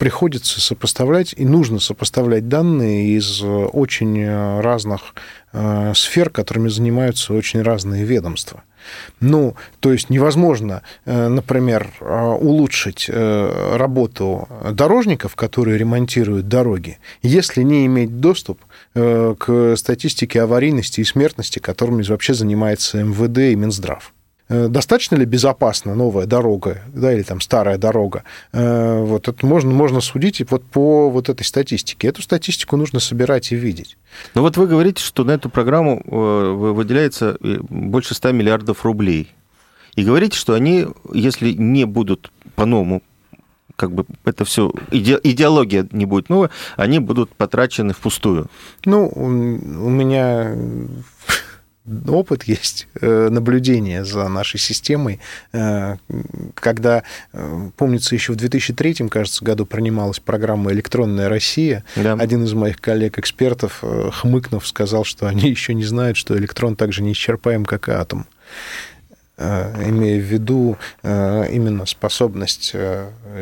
приходится 0.00 0.62
сопоставлять, 0.62 1.34
и 1.36 1.44
нужно 1.44 1.78
сопоставлять 1.78 2.48
данные 2.48 3.18
из 3.18 3.42
очень 3.42 4.26
разных 4.60 5.14
э, 5.52 5.92
сфер, 5.94 6.30
которыми 6.30 6.70
занимаются 6.70 7.34
очень 7.34 7.60
разные 7.60 8.04
ведомства. 8.04 8.62
Ну, 9.20 9.56
то 9.80 9.92
есть 9.92 10.08
невозможно, 10.08 10.82
э, 11.04 11.28
например, 11.28 11.90
э, 12.00 12.36
улучшить 12.40 13.10
э, 13.12 13.76
работу 13.76 14.48
дорожников, 14.72 15.36
которые 15.36 15.76
ремонтируют 15.76 16.48
дороги, 16.48 16.98
если 17.20 17.62
не 17.62 17.84
иметь 17.84 18.20
доступ 18.20 18.58
к 18.94 19.74
статистике 19.76 20.42
аварийности 20.42 21.00
и 21.00 21.04
смертности, 21.04 21.58
которыми 21.58 22.02
вообще 22.02 22.34
занимается 22.34 23.04
МВД 23.04 23.38
и 23.52 23.54
Минздрав. 23.54 24.12
Э, 24.50 24.66
достаточно 24.66 25.14
ли 25.14 25.24
безопасна 25.24 25.94
новая 25.94 26.26
дорога, 26.26 26.82
да, 26.92 27.12
или 27.12 27.22
там 27.22 27.40
старая 27.40 27.78
дорога, 27.78 28.24
э, 28.52 29.00
вот 29.00 29.28
это 29.28 29.46
можно, 29.46 29.70
можно 29.70 30.00
судить 30.00 30.42
вот 30.50 30.64
по 30.64 31.08
вот 31.08 31.28
этой 31.28 31.44
статистике. 31.44 32.08
Эту 32.08 32.20
статистику 32.20 32.76
нужно 32.76 32.98
собирать 32.98 33.52
и 33.52 33.54
видеть. 33.54 33.96
Ну 34.34 34.42
вот 34.42 34.56
вы 34.56 34.66
говорите, 34.66 35.04
что 35.04 35.22
на 35.22 35.30
эту 35.30 35.50
программу 35.50 36.02
э, 36.04 36.72
выделяется 36.74 37.38
больше 37.40 38.14
100 38.14 38.32
миллиардов 38.32 38.84
рублей. 38.84 39.32
И 39.94 40.02
говорите, 40.02 40.36
что 40.36 40.54
они, 40.54 40.88
если 41.14 41.52
не 41.52 41.84
будут 41.84 42.32
по-новому 42.56 43.02
как 43.76 43.92
бы 43.92 44.04
это 44.26 44.44
все 44.44 44.70
идеология 44.90 45.88
не 45.92 46.04
будет 46.04 46.28
новая, 46.28 46.50
они 46.76 46.98
будут 46.98 47.30
потрачены 47.34 47.94
впустую. 47.94 48.48
Ну, 48.84 49.08
у 49.08 49.28
меня 49.28 50.54
опыт 52.08 52.44
есть, 52.44 52.88
э, 53.00 53.28
наблюдение 53.30 54.04
за 54.04 54.28
нашей 54.28 54.58
системой, 54.58 55.20
э, 55.52 55.96
когда, 56.54 57.02
э, 57.32 57.70
помнится, 57.76 58.14
еще 58.14 58.32
в 58.32 58.36
2003, 58.36 59.08
кажется, 59.08 59.44
году 59.44 59.66
принималась 59.66 60.20
программа 60.20 60.72
«Электронная 60.72 61.28
Россия». 61.28 61.84
Да. 61.96 62.14
Один 62.14 62.44
из 62.44 62.52
моих 62.52 62.80
коллег-экспертов, 62.80 63.82
хмыкнув, 64.12 64.66
сказал, 64.66 65.04
что 65.04 65.26
они 65.26 65.48
еще 65.50 65.74
не 65.74 65.84
знают, 65.84 66.16
что 66.16 66.36
электрон 66.36 66.76
так 66.76 66.92
же 66.92 67.02
неисчерпаем, 67.02 67.64
как 67.64 67.88
и 67.88 67.92
атом. 67.92 68.26
Имея 69.40 70.20
в 70.20 70.24
виду 70.24 70.76
именно 71.02 71.86
способность 71.86 72.74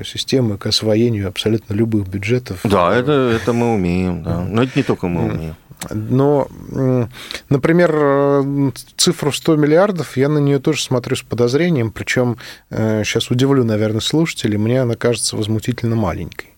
системы 0.04 0.56
к 0.58 0.66
освоению 0.66 1.28
абсолютно 1.28 1.74
любых 1.74 2.06
бюджетов. 2.08 2.60
Да, 2.64 2.94
это, 2.94 3.12
это 3.12 3.52
мы 3.52 3.74
умеем, 3.74 4.22
да. 4.22 4.42
но 4.42 4.62
это 4.62 4.72
не 4.76 4.82
только 4.82 5.08
мы 5.08 5.32
умеем. 5.32 5.56
Но, 5.90 6.48
например, 7.48 8.72
цифру 8.96 9.32
100 9.32 9.56
миллиардов, 9.56 10.16
я 10.16 10.28
на 10.28 10.38
нее 10.38 10.58
тоже 10.58 10.82
смотрю 10.82 11.16
с 11.16 11.22
подозрением, 11.22 11.90
причем 11.90 12.36
сейчас 12.70 13.30
удивлю, 13.30 13.64
наверное, 13.64 14.00
слушателей, 14.00 14.58
мне 14.58 14.82
она 14.82 14.96
кажется 14.96 15.36
возмутительно 15.36 15.96
маленькой. 15.96 16.57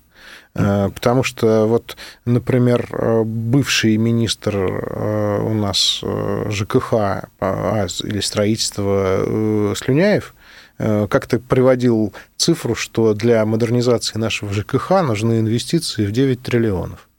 Э, 0.55 0.91
потому 0.95 1.23
что 1.23 1.67
вот, 1.67 1.97
например, 2.25 2.89
э, 2.93 3.23
бывший 3.25 3.97
министр 3.97 4.57
э, 4.57 5.41
у 5.43 5.55
нас 5.55 6.03
ЖКХ 6.49 6.93
а, 7.41 7.87
или 8.03 8.21
строительства 8.21 9.75
Слюняев 9.77 10.35
как-то 10.79 11.39
приводил 11.39 12.15
цифру, 12.39 12.75
что 12.75 13.13
для 13.13 13.45
модернизации 13.45 14.19
нашего 14.19 14.51
ЖКХ 14.51 15.03
нужны 15.03 15.41
инвестиции 15.41 16.07
в 16.07 16.13
9 16.13 16.41
триллионов 16.41 17.11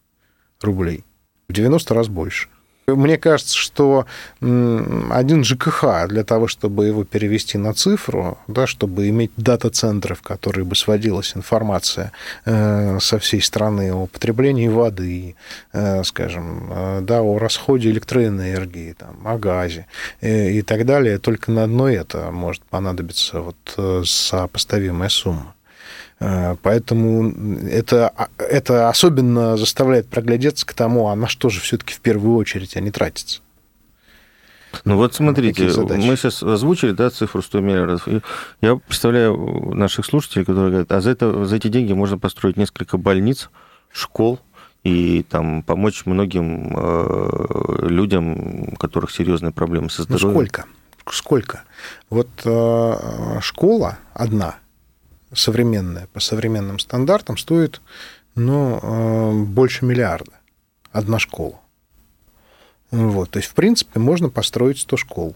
рублей. 0.64 1.06
В 1.48 1.54
90 1.54 1.94
раз 1.94 2.08
больше. 2.08 2.50
Мне 2.88 3.18
кажется, 3.18 3.56
что 3.56 4.06
один 4.42 5.44
ЖКХ 5.44 6.08
для 6.08 6.24
того, 6.24 6.48
чтобы 6.48 6.88
его 6.88 7.04
перевести 7.04 7.58
на 7.58 7.74
цифру, 7.74 8.38
да, 8.48 8.68
чтобы 8.68 9.08
иметь 9.10 9.32
дата-центры, 9.38 10.16
в 10.16 10.22
которые 10.22 10.66
бы 10.66 10.76
сводилась 10.76 11.34
информация 11.36 12.12
э, 12.46 13.00
со 13.00 13.20
всей 13.20 13.42
страны 13.42 13.94
о 13.94 14.08
потреблении 14.08 14.68
воды, 14.68 15.36
э, 15.74 16.04
скажем, 16.04 16.68
э, 16.72 17.02
да, 17.02 17.22
о 17.22 17.38
расходе 17.38 17.90
электроэнергии, 17.90 18.94
там, 18.94 19.16
о 19.26 19.38
газе 19.38 19.86
и 20.22 20.62
так 20.62 20.86
далее, 20.86 21.18
только 21.20 21.52
на 21.52 21.64
одно 21.64 21.90
это 21.90 22.32
может 22.32 22.64
понадобиться 22.64 23.42
вот 23.42 24.08
сопоставимая 24.08 25.10
сумма. 25.10 25.56
Э, 26.22 26.56
поэтому 26.62 27.58
это, 27.68 28.14
это 28.38 28.90
особенно 28.90 29.58
заставляет 29.58 30.08
проглядеться 30.08 30.68
к 30.68 30.74
тому, 30.74 31.08
а 31.08 31.16
на 31.16 31.28
что 31.28 31.50
же 31.50 31.60
все-таки 31.60 31.96
в 31.96 32.00
первую 32.00 32.38
очередь 32.38 32.78
они 32.78 32.92
тратятся. 32.92 33.42
Ну 34.86 34.98
вот 34.98 35.16
смотрите, 35.16 35.64
мы 35.66 36.16
сейчас 36.16 36.44
озвучили 36.44 36.92
да, 36.92 37.10
цифру 37.10 37.42
100 37.42 37.60
миллиардов. 37.60 38.08
И 38.08 38.22
я 38.62 38.76
представляю 38.76 39.74
наших 39.74 40.06
слушателей, 40.06 40.46
которые 40.46 40.70
говорят, 40.70 40.92
а 40.92 41.02
за, 41.02 41.10
это, 41.10 41.44
за 41.44 41.56
эти 41.56 41.68
деньги 41.68 41.92
можно 41.92 42.20
построить 42.20 42.56
несколько 42.56 42.98
больниц, 42.98 43.50
школ, 43.92 44.40
и 44.84 45.24
там 45.24 45.64
помочь 45.64 46.06
многим 46.06 46.74
э, 46.78 47.88
людям, 47.88 48.70
у 48.74 48.76
которых 48.76 49.12
серьезные 49.12 49.52
проблемы 49.52 49.90
со 49.90 50.02
ну, 50.02 50.18
здоровьем. 50.18 50.40
Ну 50.40 50.46
сколько? 50.46 50.66
Сколько? 51.10 51.64
Вот 52.10 52.30
э, 52.46 53.40
школа 53.42 53.98
одна 54.14 54.56
современная, 55.34 56.08
по 56.08 56.20
современным 56.20 56.80
стандартам, 56.80 57.38
стоит 57.38 57.82
ну, 58.36 58.80
э, 58.82 59.32
больше 59.46 59.86
миллиарда. 59.86 60.32
Одна 60.92 61.20
школа. 61.20 61.60
Вот. 62.92 63.32
То 63.32 63.40
есть, 63.40 63.50
в 63.50 63.54
принципе, 63.54 64.00
можно 64.00 64.30
построить 64.30 64.80
100 64.80 64.98
школ. 64.98 65.36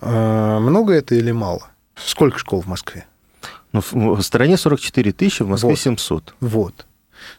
Э, 0.00 0.58
много 0.58 0.92
это 0.92 1.14
или 1.14 1.30
мало? 1.30 1.68
Сколько 1.94 2.38
школ 2.38 2.62
в 2.62 2.66
Москве? 2.66 3.06
Ну, 3.72 3.82
в 3.92 4.22
стране 4.22 4.56
44 4.56 5.12
тысячи, 5.12 5.42
в 5.42 5.48
Москве 5.48 5.70
вот. 5.70 5.78
700. 5.78 6.34
Вот. 6.40 6.86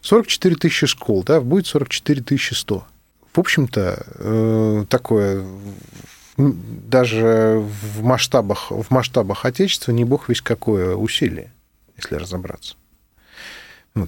44 0.00 0.56
тысячи 0.56 0.86
школ, 0.86 1.22
да, 1.22 1.40
будет 1.40 1.66
44 1.66 2.22
тысячи 2.22 2.54
100. 2.54 2.86
В 3.32 3.38
общем-то, 3.38 4.06
э, 4.06 4.84
такое 4.88 5.46
даже 6.36 7.62
в 7.64 8.02
масштабах, 8.02 8.70
в 8.70 8.86
масштабах 8.90 9.44
Отечества 9.44 9.92
не 9.92 10.04
бог 10.04 10.28
весь 10.28 10.42
какое 10.42 10.94
усилие, 10.94 11.50
если 11.96 12.16
разобраться. 12.16 12.76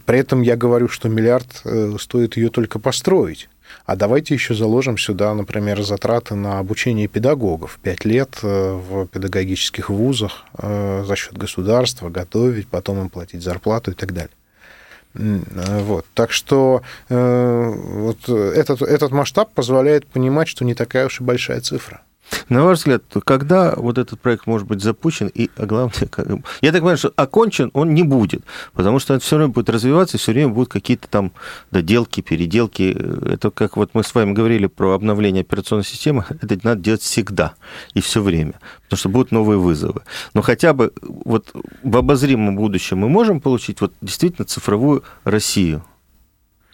При 0.04 0.18
этом 0.18 0.42
я 0.42 0.56
говорю, 0.56 0.88
что 0.88 1.08
миллиард 1.08 1.62
э, 1.64 1.96
стоит 1.98 2.36
ее 2.36 2.50
только 2.50 2.78
построить. 2.78 3.48
А 3.86 3.96
давайте 3.96 4.34
еще 4.34 4.54
заложим 4.54 4.98
сюда, 4.98 5.34
например, 5.34 5.82
затраты 5.82 6.34
на 6.34 6.58
обучение 6.58 7.08
педагогов. 7.08 7.78
Пять 7.82 8.04
лет 8.04 8.38
э, 8.42 8.72
в 8.72 9.06
педагогических 9.06 9.88
вузах 9.88 10.44
э, 10.58 11.04
за 11.06 11.16
счет 11.16 11.38
государства 11.38 12.10
готовить, 12.10 12.68
потом 12.68 13.00
им 13.00 13.08
платить 13.08 13.42
зарплату 13.42 13.92
и 13.92 13.94
так 13.94 14.12
далее. 14.12 14.30
Вот. 15.14 16.04
Так 16.12 16.30
что 16.30 16.82
вот 17.08 18.28
этот, 18.28 18.82
этот 18.82 19.10
масштаб 19.10 19.52
позволяет 19.54 20.06
понимать, 20.06 20.48
что 20.48 20.66
не 20.66 20.74
такая 20.74 21.06
уж 21.06 21.20
и 21.20 21.24
большая 21.24 21.60
цифра. 21.60 22.02
На 22.48 22.64
ваш 22.64 22.78
взгляд, 22.78 23.02
когда 23.24 23.74
вот 23.76 23.98
этот 23.98 24.20
проект 24.20 24.46
может 24.46 24.66
быть 24.66 24.82
запущен, 24.82 25.28
и 25.28 25.50
а 25.56 25.66
главное, 25.66 25.92
я 26.60 26.72
так 26.72 26.80
понимаю, 26.80 26.98
что 26.98 27.12
окончен 27.16 27.70
он 27.74 27.94
не 27.94 28.02
будет, 28.02 28.42
потому 28.72 28.98
что 28.98 29.14
он 29.14 29.20
все 29.20 29.36
время 29.36 29.52
будет 29.52 29.70
развиваться, 29.70 30.18
все 30.18 30.32
время 30.32 30.48
будут 30.48 30.70
какие-то 30.70 31.08
там 31.08 31.32
доделки, 31.70 32.20
переделки. 32.20 32.96
Это 33.26 33.50
как 33.50 33.76
вот 33.76 33.90
мы 33.94 34.02
с 34.02 34.14
вами 34.14 34.32
говорили 34.32 34.66
про 34.66 34.92
обновление 34.92 35.42
операционной 35.42 35.84
системы, 35.84 36.24
это 36.42 36.58
надо 36.62 36.80
делать 36.80 37.02
всегда 37.02 37.54
и 37.94 38.00
все 38.00 38.22
время, 38.22 38.54
потому 38.84 38.98
что 38.98 39.08
будут 39.08 39.32
новые 39.32 39.58
вызовы. 39.58 40.02
Но 40.34 40.42
хотя 40.42 40.72
бы 40.72 40.92
вот 41.02 41.52
в 41.82 41.96
обозримом 41.96 42.56
будущем 42.56 42.98
мы 42.98 43.08
можем 43.08 43.40
получить 43.40 43.80
вот 43.80 43.92
действительно 44.00 44.46
цифровую 44.46 45.02
Россию 45.24 45.84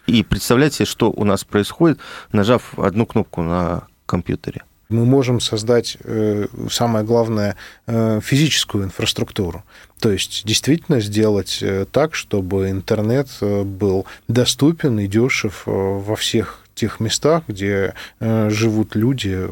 и 0.07 0.23
представлять 0.23 0.75
себе, 0.75 0.85
что 0.85 1.11
у 1.11 1.23
нас 1.23 1.43
происходит, 1.43 1.99
нажав 2.31 2.77
одну 2.77 3.05
кнопку 3.05 3.41
на 3.41 3.87
компьютере 4.05 4.63
мы 4.95 5.05
можем 5.05 5.39
создать, 5.39 5.97
э, 6.03 6.47
самое 6.71 7.05
главное, 7.05 7.55
э, 7.87 8.19
физическую 8.23 8.85
инфраструктуру. 8.85 9.63
То 9.99 10.11
есть 10.11 10.45
действительно 10.45 10.99
сделать 11.01 11.59
э, 11.61 11.85
так, 11.91 12.15
чтобы 12.15 12.69
интернет 12.69 13.27
был 13.41 14.05
доступен 14.27 14.99
и 14.99 15.07
дешев 15.07 15.63
во 15.65 16.15
всех 16.15 16.61
тех 16.73 16.99
местах, 16.99 17.43
где 17.47 17.93
живут 18.19 18.95
люди 18.95 19.47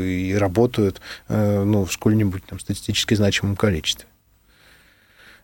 и 0.00 0.34
работают 0.34 1.00
ну, 1.28 1.84
в 1.84 1.92
сколь-нибудь 1.92 2.44
там, 2.46 2.58
статистически 2.58 3.14
значимом 3.14 3.54
количестве. 3.54 4.08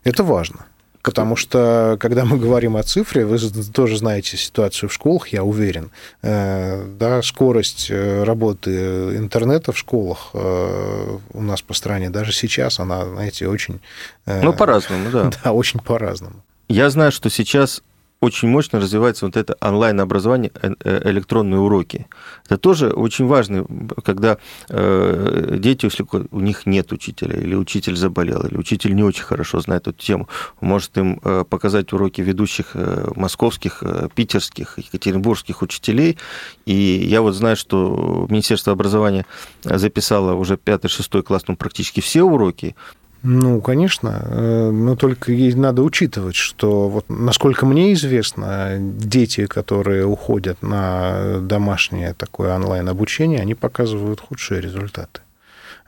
Это 0.03 0.25
важно. 0.25 0.67
Потому 1.03 1.35
что, 1.35 1.97
когда 1.99 2.25
мы 2.25 2.39
говорим 2.39 2.77
о 2.77 2.83
цифре, 2.83 3.25
вы 3.25 3.39
тоже 3.73 3.97
знаете 3.97 4.37
ситуацию 4.37 4.91
в 4.91 4.93
школах, 4.93 5.29
я 5.29 5.45
уверен. 5.45 5.91
Э, 6.23 6.85
да, 6.99 7.23
скорость 7.23 7.87
э, 7.91 8.23
работы 8.25 9.17
интернета 9.17 9.73
в 9.73 9.79
школах 9.79 10.31
э, 10.35 11.19
у 11.33 11.41
нас 11.41 11.63
по 11.63 11.73
стране 11.73 12.11
даже 12.11 12.33
сейчас, 12.33 12.81
она, 12.81 13.07
знаете, 13.07 13.49
очень... 13.49 13.81
Ну, 14.27 14.53
по-разному, 14.53 15.11
да. 15.11 15.31
Да, 15.45 15.53
очень 15.53 15.81
по-разному. 15.81 16.43
Я 16.69 16.91
знаю, 16.91 17.13
что 17.13 17.31
сейчас 17.31 17.83
очень 18.21 18.49
мощно 18.49 18.79
развивается 18.81 19.25
вот 19.27 19.37
это 19.37 19.57
онлайн-образование, 19.61 20.53
э, 20.63 20.75
э, 20.85 21.11
электронные 21.11 21.59
уроки. 21.59 22.07
Это 22.45 22.59
тоже 22.59 22.91
очень 22.91 23.27
важно, 23.27 23.67
когда 24.05 24.37
э, 24.69 25.57
дети, 25.59 25.87
если 25.87 26.05
у 26.31 26.41
них 26.41 26.67
нет 26.67 26.93
учителя, 26.93 27.41
или 27.41 27.55
учитель 27.55 27.97
заболел, 27.97 28.47
или 28.47 28.57
учитель 28.57 28.95
не 28.95 29.03
очень 29.03 29.25
хорошо 29.25 29.61
знает 29.61 29.89
эту 29.89 29.99
тему, 29.99 30.29
может 30.61 30.97
им 30.99 31.21
показать 31.49 31.93
уроки 31.93 32.21
ведущих 32.21 32.77
московских, 33.17 33.83
питерских, 34.15 34.79
екатеринбургских 34.79 35.63
учителей. 35.63 36.19
И 36.67 36.75
я 36.75 37.23
вот 37.23 37.33
знаю, 37.33 37.57
что 37.57 38.27
Министерство 38.29 38.73
образования 38.73 39.25
записало 39.63 40.35
уже 40.35 40.55
5-6 40.55 41.23
класс, 41.23 41.45
ну, 41.49 41.57
практически 41.57 42.01
все 42.01 42.23
уроки, 42.23 42.75
ну, 43.23 43.61
конечно, 43.61 44.23
э, 44.25 44.71
но 44.71 44.97
только 44.97 45.33
надо 45.33 45.83
учитывать, 45.83 46.37
что, 46.37 46.89
вот, 46.89 47.05
насколько 47.09 47.67
мне 47.67 47.93
известно, 47.93 48.77
дети, 48.79 49.47
которые 49.47 50.07
уходят 50.07 50.63
на 50.63 51.39
домашнее 51.41 52.15
такое 52.15 52.55
онлайн-обучение, 52.55 53.41
они 53.41 53.55
показывают 53.55 54.21
худшие 54.21 54.61
результаты. 54.61 55.21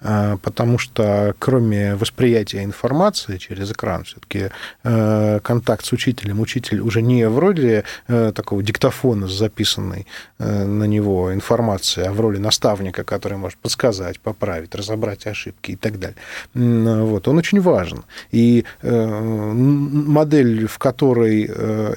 А, 0.04 0.36
потому 0.38 0.78
что 0.78 1.34
кроме 1.38 1.94
восприятия 1.94 2.64
информации 2.64 3.36
через 3.38 3.70
экран, 3.70 4.04
все-таки 4.04 4.50
э, 4.82 5.40
контакт 5.42 5.84
с 5.84 5.92
учителем, 5.92 6.40
учитель 6.40 6.80
уже 6.80 7.02
не 7.02 7.28
вроде 7.28 7.84
э, 8.08 8.32
такого 8.34 8.62
диктофона 8.62 9.28
с 9.28 9.32
записанной 9.32 10.06
э, 10.38 10.64
на 10.64 10.84
него 10.84 11.32
информации, 11.32 12.04
а 12.04 12.12
в 12.12 12.20
роли 12.20 12.38
наставника, 12.38 13.04
который 13.04 13.38
может 13.38 13.58
подсказать, 13.58 14.18
поправить, 14.18 14.74
разобрать 14.74 15.26
ошибки 15.26 15.72
и 15.72 15.76
так 15.76 15.98
далее. 15.98 16.16
Вот, 16.54 17.28
он 17.28 17.38
очень 17.38 17.60
важен. 17.60 18.04
И 18.30 18.64
модель, 18.82 20.66
в 20.66 20.78
которой 20.78 21.44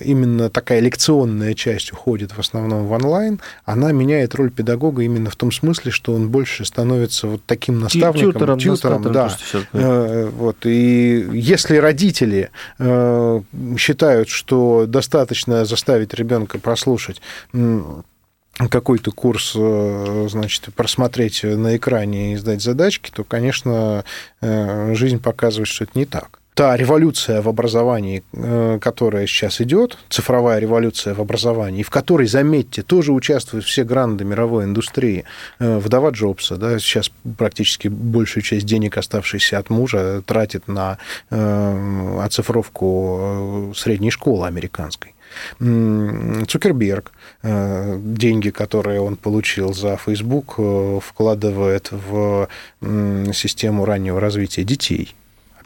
именно 0.02 0.50
такая 0.50 0.80
лекционная 0.80 1.54
часть 1.54 1.92
уходит 1.92 2.32
в 2.32 2.40
основном 2.40 2.86
в 2.86 2.92
онлайн, 2.92 3.40
она 3.66 3.92
меняет 3.92 4.36
роль 4.36 4.52
педагога 4.52 5.02
именно 5.02 5.30
в 5.30 5.36
том 5.36 5.52
смысле, 5.52 5.92
что 5.92 6.14
он 6.14 6.30
больше 6.30 6.66
становится 6.66 7.28
вот 7.28 7.42
таким 7.46 7.80
наставником, 7.80 7.95
наставником, 7.96 8.32
тьютором, 8.32 8.60
тьютором 8.60 9.02
да. 9.12 9.38
Э, 9.74 10.30
вот. 10.30 10.66
И 10.66 11.28
если 11.34 11.78
родители 11.78 12.50
э, 12.80 13.42
считают, 13.78 14.30
что 14.30 14.86
достаточно 14.88 15.66
заставить 15.66 16.14
ребенка 16.14 16.60
прослушать 16.60 17.22
какой-то 18.70 19.12
курс, 19.12 19.54
э, 19.56 20.28
значит, 20.30 20.74
просмотреть 20.76 21.44
на 21.44 21.76
экране 21.76 22.34
и 22.34 22.36
сдать 22.38 22.62
задачки, 22.62 23.12
то, 23.14 23.24
конечно, 23.24 24.06
жизнь 24.42 25.20
показывает, 25.20 25.68
что 25.68 25.84
это 25.84 25.98
не 25.98 26.06
так 26.06 26.40
та 26.56 26.78
революция 26.78 27.42
в 27.42 27.50
образовании, 27.50 28.24
э, 28.34 28.80
которая 28.82 29.28
сейчас 29.28 29.62
идет, 29.62 29.98
цифровая 30.10 30.60
революция 30.60 31.14
в 31.14 31.22
образовании, 31.22 31.84
в 31.84 31.90
которой, 31.90 32.28
заметьте, 32.28 32.82
тоже 32.82 33.12
участвуют 33.12 33.66
все 33.66 33.84
гранды 33.84 34.26
мировой 34.26 34.64
индустрии. 34.64 35.26
Вдова 35.60 36.10
Джобса, 36.10 36.56
да, 36.56 36.80
сейчас 36.80 37.12
практически 37.38 37.90
большую 37.90 38.44
часть 38.44 38.66
денег, 38.66 38.98
оставшейся 38.98 39.60
от 39.60 39.70
мужа, 39.70 40.24
тратит 40.26 40.68
на 40.68 40.98
оцифровку 41.30 43.74
средней 43.76 44.12
школы 44.12 44.48
американской. 44.48 45.16
Цукерберг 45.60 47.12
э, 47.44 47.98
деньги, 48.00 48.50
которые 48.50 49.02
он 49.02 49.16
получил 49.16 49.74
за 49.74 49.98
Facebook, 49.98 50.56
э, 50.58 51.00
вкладывает 51.02 51.90
в 51.92 52.48
систему 53.34 53.86
раннего 53.86 54.20
развития 54.20 54.64
детей. 54.64 55.16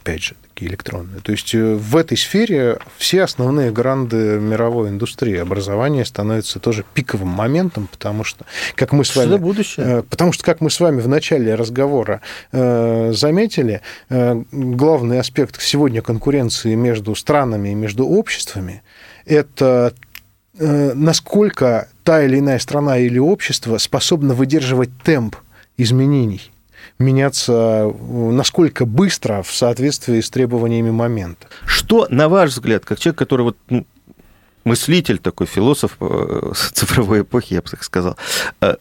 Опять 0.01 0.23
же, 0.23 0.35
такие 0.47 0.69
электронные. 0.69 1.21
То 1.21 1.31
есть 1.31 1.53
э, 1.53 1.75
в 1.75 1.95
этой 1.95 2.17
сфере 2.17 2.79
все 2.97 3.23
основные 3.23 3.71
гранды 3.71 4.39
мировой 4.39 4.89
индустрии 4.89 5.37
образования 5.37 6.05
становятся 6.05 6.59
тоже 6.59 6.85
пиковым 6.93 7.29
моментом, 7.29 7.87
потому 7.91 8.23
что, 8.23 8.45
как 8.75 8.91
мы 8.91 9.05
с 9.05 9.15
вами... 9.15 9.37
Будущее? 9.37 10.03
Потому 10.09 10.31
что, 10.31 10.43
как 10.43 10.61
мы 10.61 10.69
с 10.69 10.79
вами 10.79 11.01
в 11.01 11.07
начале 11.07 11.55
разговора 11.55 12.21
заметили, 12.51 13.81
главный 14.09 15.19
аспект 15.19 15.61
сегодня 15.61 16.01
конкуренции 16.01 16.75
между 16.75 17.15
странами 17.15 17.69
и 17.69 17.75
между 17.75 18.05
обществами 18.05 18.81
это 19.29 19.93
э, 20.57 20.93
насколько 20.93 21.87
та 22.03 22.23
или 22.23 22.39
иная 22.39 22.59
страна 22.59 22.97
или 22.97 23.19
общество 23.19 23.77
способно 23.77 24.33
выдерживать 24.33 24.89
темп 25.03 25.35
изменений, 25.77 26.51
меняться 26.99 27.53
э, 27.53 28.31
насколько 28.31 28.85
быстро 28.85 29.41
в 29.41 29.51
соответствии 29.51 30.21
с 30.21 30.29
требованиями 30.29 30.91
момента. 30.91 31.47
Что, 31.65 32.07
на 32.09 32.29
ваш 32.29 32.51
взгляд, 32.51 32.85
как 32.85 32.99
человек, 32.99 33.17
который 33.17 33.43
вот, 33.43 33.57
ну, 33.69 33.85
мыслитель 34.65 35.17
такой, 35.17 35.47
философ 35.47 35.97
э, 35.99 36.51
цифровой 36.73 37.21
эпохи, 37.21 37.53
я 37.53 37.61
бы 37.61 37.69
так 37.69 37.83
сказал, 37.83 38.17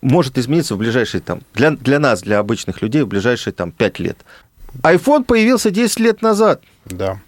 может 0.03 0.37
измениться 0.37 0.75
в 0.75 0.79
ближайшие, 0.79 1.21
там, 1.21 1.41
для, 1.55 1.71
для 1.71 1.99
нас, 1.99 2.23
для 2.23 2.39
обычных 2.39 2.83
людей, 2.83 3.03
в 3.03 3.09
ближайшие 3.09 3.55
там, 3.55 3.71
5 3.71 3.99
лет? 4.01 4.19
iPhone 4.83 5.25
появился 5.25 5.71
10 5.71 6.01
лет 6.01 6.23
назад. 6.23 6.63
Да. 6.87 7.21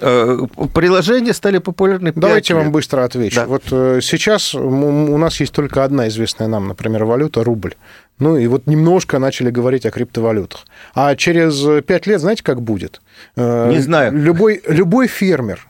Э, 0.00 0.38
приложения 0.74 1.34
стали 1.34 1.58
популярны. 1.58 2.12
Давайте 2.14 2.54
я 2.54 2.60
вам 2.60 2.72
быстро 2.72 3.04
отвечу. 3.04 3.36
Да. 3.36 3.46
Вот 3.46 3.64
э, 3.70 4.00
сейчас 4.02 4.54
у 4.54 5.16
нас 5.18 5.40
есть 5.40 5.52
только 5.52 5.84
одна 5.84 6.08
известная 6.08 6.48
нам, 6.48 6.68
например, 6.68 7.04
валюта 7.04 7.44
рубль. 7.44 7.74
Ну 8.20 8.36
и 8.36 8.46
вот 8.46 8.66
немножко 8.66 9.18
начали 9.18 9.50
говорить 9.50 9.86
о 9.86 9.90
криптовалютах. 9.90 10.66
А 10.94 11.16
через 11.16 11.82
пять 11.84 12.06
лет, 12.06 12.20
знаете, 12.20 12.44
как 12.44 12.62
будет? 12.62 13.00
Э, 13.36 13.70
Не 13.70 13.80
знаю. 13.80 14.12
Любой, 14.12 14.62
любой 14.68 15.08
фермер 15.08 15.66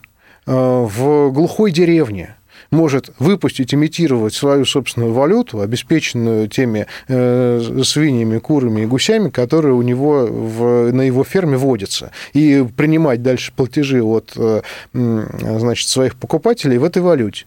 в 0.47 1.31
глухой 1.31 1.71
деревне, 1.71 2.35
может 2.71 3.11
выпустить, 3.19 3.75
имитировать 3.75 4.35
свою 4.35 4.65
собственную 4.65 5.13
валюту, 5.13 5.61
обеспеченную 5.61 6.49
теми 6.49 6.87
э, 7.09 7.81
свиньями, 7.85 8.39
курами 8.39 8.83
и 8.83 8.87
гусями, 8.87 9.29
которые 9.29 9.75
у 9.75 9.83
него 9.83 10.27
в, 10.27 10.93
на 10.93 11.03
его 11.03 11.25
ферме 11.25 11.57
водятся, 11.57 12.13
и 12.33 12.65
принимать 12.77 13.23
дальше 13.23 13.53
платежи 13.55 14.03
от 14.03 14.33
э, 14.37 14.63
значит, 14.93 15.89
своих 15.89 16.15
покупателей 16.15 16.79
в 16.79 16.85
этой 16.85 17.03
валюте 17.03 17.47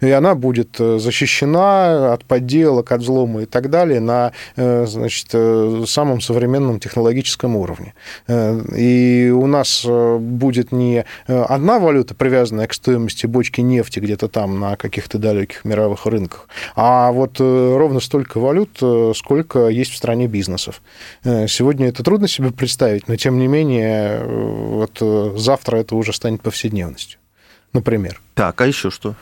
и 0.00 0.10
она 0.10 0.34
будет 0.34 0.80
э, 0.80 0.98
защищена 0.98 2.12
от 2.12 2.24
подделок, 2.24 2.92
от 2.92 3.00
взлома 3.00 3.42
и 3.42 3.46
так 3.46 3.70
далее 3.70 4.00
на 4.00 4.32
э, 4.56 4.86
значит, 4.86 5.28
э, 5.32 5.84
самом 5.86 6.20
современном 6.20 6.80
технологическом 6.80 7.56
уровне. 7.56 7.94
И 8.28 9.32
у 9.34 9.46
нас 9.46 9.84
будет 9.84 10.72
не 10.72 11.04
одна 11.26 11.78
валюта, 11.78 12.14
привязанная 12.14 12.66
к 12.66 12.74
стоимости 12.74 13.26
бочки 13.26 13.60
нефти 13.60 14.00
где-то 14.00 14.28
там 14.28 14.60
на 14.60 14.76
каких-то 14.76 15.18
далеких 15.18 15.64
мировых 15.64 16.06
рынках, 16.06 16.48
а 16.76 17.12
вот 17.12 17.40
ровно 17.40 18.00
столько 18.00 18.38
валют, 18.38 18.82
сколько 19.16 19.68
есть 19.68 19.92
в 19.92 19.96
стране 19.96 20.26
бизнесов. 20.26 20.82
Сегодня 21.24 21.88
это 21.88 22.02
трудно 22.02 22.28
себе 22.28 22.50
представить, 22.50 23.08
но 23.08 23.16
тем 23.16 23.38
не 23.38 23.46
менее 23.46 24.22
вот 24.24 25.02
завтра 25.38 25.78
это 25.78 25.96
уже 25.96 26.12
станет 26.12 26.42
повседневностью, 26.42 27.19
например. 27.72 28.20
Так, 28.34 28.60
а 28.60 28.66
еще 28.66 28.90
что? 28.90 29.14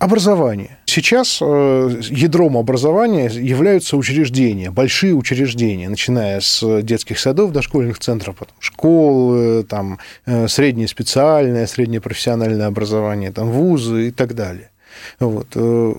Образование. 0.00 0.78
Сейчас 0.86 1.38
э, 1.40 2.00
ядром 2.10 2.56
образования 2.56 3.28
являются 3.28 3.96
учреждения, 3.96 4.72
большие 4.72 5.14
учреждения, 5.14 5.88
начиная 5.88 6.40
с 6.40 6.82
детских 6.82 7.20
садов, 7.20 7.52
дошкольных 7.52 8.00
центров, 8.00 8.36
потом 8.36 8.56
школы, 8.58 9.62
там, 9.62 9.98
э, 10.24 10.48
среднее 10.48 10.88
специальное, 10.88 11.66
среднее 11.66 12.00
профессиональное 12.00 12.66
образование, 12.66 13.30
там, 13.30 13.50
вузы 13.52 14.08
и 14.08 14.10
так 14.10 14.34
далее. 14.34 14.70
Вот. 15.20 15.48
Э, 15.54 15.94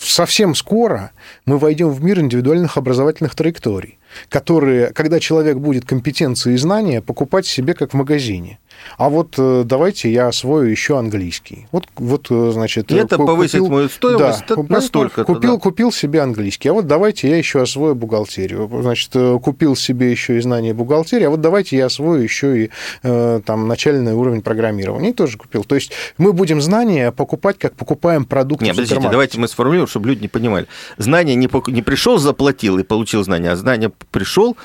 совсем 0.00 0.54
скоро 0.54 1.12
мы 1.46 1.58
войдем 1.58 1.90
в 1.90 2.02
мир 2.02 2.20
индивидуальных 2.20 2.76
образовательных 2.76 3.34
траекторий, 3.34 3.98
которые, 4.28 4.88
когда 4.88 5.20
человек 5.20 5.58
будет 5.58 5.84
компетенции 5.84 6.54
и 6.54 6.56
знания 6.56 7.00
покупать 7.00 7.46
себе 7.46 7.74
как 7.74 7.92
в 7.92 7.94
магазине. 7.94 8.58
А 8.96 9.08
вот 9.08 9.34
э, 9.38 9.62
давайте 9.64 10.10
я 10.10 10.28
освою 10.28 10.70
еще 10.70 10.98
английский. 10.98 11.66
Вот, 11.72 11.86
вот 11.96 12.26
э, 12.30 12.50
значит... 12.52 12.90
И 12.90 12.94
это 12.94 13.16
купил, 13.16 13.26
повысит 13.26 13.60
мою 13.60 13.88
стоимость 13.88 14.44
да, 14.48 14.56
настолько. 14.68 15.24
Купил, 15.24 15.54
да. 15.54 15.60
купил 15.60 15.92
себе 15.92 16.22
английский. 16.22 16.68
А 16.68 16.72
вот 16.72 16.86
давайте 16.86 17.28
я 17.28 17.36
еще 17.36 17.62
освою 17.62 17.94
бухгалтерию. 17.94 18.70
Значит, 18.82 19.10
э, 19.14 19.38
купил 19.42 19.76
себе 19.76 20.10
еще 20.10 20.38
и 20.38 20.40
знания 20.40 20.74
бухгалтерии. 20.74 21.24
А 21.24 21.30
вот 21.30 21.40
давайте 21.40 21.76
я 21.76 21.86
освою 21.86 22.22
еще 22.22 22.64
и 22.64 22.70
там 23.02 23.68
начальный 23.68 24.14
уровень 24.14 24.42
программирования. 24.42 25.10
И 25.10 25.12
тоже 25.12 25.38
купил. 25.38 25.64
То 25.64 25.74
есть 25.74 25.92
мы 26.16 26.32
будем 26.32 26.60
знания 26.60 27.12
покупать, 27.12 27.58
как 27.58 27.74
покупаем 27.74 28.24
продукты 28.24 28.64
Нет, 28.64 28.76
подождите, 28.76 29.08
давайте 29.10 29.38
мы 29.38 29.48
сформулируем, 29.48 29.88
чтобы 29.88 30.08
люди 30.08 30.22
не 30.22 30.28
понимали. 30.28 30.66
Знание 30.96 31.34
не, 31.34 31.48
не 31.68 31.82
пришел, 31.82 32.18
заплатил 32.18 32.78
и 32.78 32.82
получил 32.82 33.24
знания, 33.24 33.50
а 33.50 33.56
знание 33.56 33.90
пришел, 34.10 34.56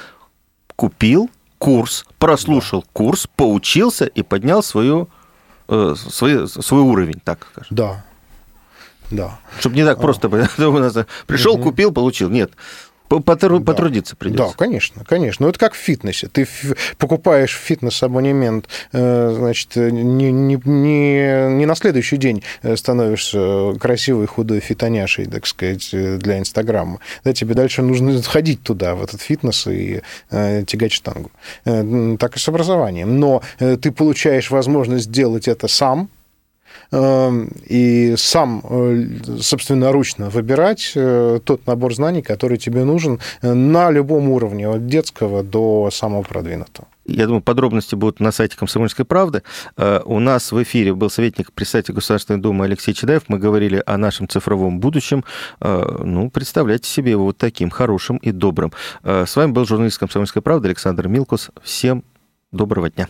купил, 0.75 1.29
курс, 1.63 2.05
прослушал 2.19 2.81
да. 2.81 2.87
курс, 2.91 3.27
поучился 3.35 4.05
и 4.05 4.21
поднял 4.21 4.61
свою, 4.61 5.07
э, 5.69 5.95
свой, 5.95 6.47
свой 6.49 6.81
уровень, 6.81 7.21
так 7.23 7.47
скажем. 7.51 7.75
Да. 7.75 8.05
Да. 9.09 9.39
Чтобы 9.59 9.75
не 9.75 9.85
так 9.85 10.01
просто. 10.01 10.27
Пришел, 11.27 11.57
купил, 11.57 11.93
получил. 11.93 12.29
Нет. 12.29 12.51
Потру, 13.19 13.59
да. 13.59 13.65
Потрудиться 13.65 14.15
придется. 14.15 14.47
Да, 14.47 14.53
конечно, 14.57 15.03
конечно. 15.05 15.45
Ну, 15.45 15.49
это 15.49 15.59
как 15.59 15.73
в 15.73 15.77
фитнесе. 15.77 16.27
Ты 16.27 16.47
покупаешь 16.97 17.55
фитнес-абонемент, 17.55 18.67
э, 18.91 19.35
значит, 19.37 19.75
не, 19.75 20.31
не, 20.31 20.59
не, 20.63 21.49
не 21.55 21.65
на 21.65 21.75
следующий 21.75 22.17
день 22.17 22.43
становишься 22.75 23.73
красивой, 23.79 24.27
худой 24.27 24.59
фитоняшей, 24.59 25.25
так 25.25 25.45
сказать, 25.47 25.89
для 25.91 26.39
Инстаграма. 26.39 26.99
Да, 27.23 27.33
тебе 27.33 27.53
дальше 27.53 27.81
нужно 27.81 28.21
ходить 28.21 28.63
туда, 28.63 28.95
в 28.95 29.03
этот 29.03 29.21
фитнес, 29.21 29.67
и 29.67 30.01
э, 30.31 30.63
тягать 30.65 30.91
штангу. 30.91 31.31
Э, 31.65 32.15
так 32.19 32.35
и 32.35 32.39
с 32.39 32.47
образованием. 32.47 33.19
Но 33.19 33.41
э, 33.59 33.77
ты 33.77 33.91
получаешь 33.91 34.51
возможность 34.51 35.05
сделать 35.05 35.47
это 35.47 35.67
сам, 35.67 36.09
и 36.93 38.13
сам 38.17 38.61
э, 38.69 39.05
собственноручно 39.39 40.29
выбирать 40.29 40.91
э, 40.95 41.39
тот 41.43 41.65
набор 41.65 41.95
знаний, 41.95 42.21
который 42.21 42.57
тебе 42.57 42.83
нужен 42.83 43.19
э, 43.41 43.53
на 43.53 43.89
любом 43.89 44.29
уровне, 44.29 44.67
от 44.67 44.85
детского 44.85 45.43
до 45.43 45.89
самого 45.91 46.21
продвинутого. 46.21 46.87
Я 47.05 47.25
думаю, 47.25 47.41
подробности 47.41 47.95
будут 47.95 48.19
на 48.19 48.31
сайте 48.31 48.55
«Комсомольской 48.55 49.03
правды». 49.03 49.43
У 50.05 50.19
нас 50.19 50.53
в 50.53 50.63
эфире 50.63 50.93
был 50.93 51.09
советник 51.09 51.51
председателя 51.51 51.95
Государственной 51.95 52.39
Думы 52.39 52.63
Алексей 52.63 52.93
Чедаев. 52.93 53.23
Мы 53.27 53.39
говорили 53.39 53.83
о 53.85 53.97
нашем 53.97 54.29
цифровом 54.29 54.79
будущем. 54.79 55.25
Ну, 55.59 56.29
представляйте 56.29 56.89
себе 56.89 57.11
его 57.11 57.25
вот 57.25 57.37
таким 57.37 57.69
хорошим 57.69 58.15
и 58.17 58.31
добрым. 58.31 58.71
С 59.03 59.35
вами 59.35 59.51
был 59.51 59.65
журналист 59.65 59.97
«Комсомольской 59.97 60.41
правды» 60.41 60.69
Александр 60.69 61.09
Милкус. 61.09 61.49
Всем 61.61 62.05
доброго 62.53 62.89
дня. 62.89 63.09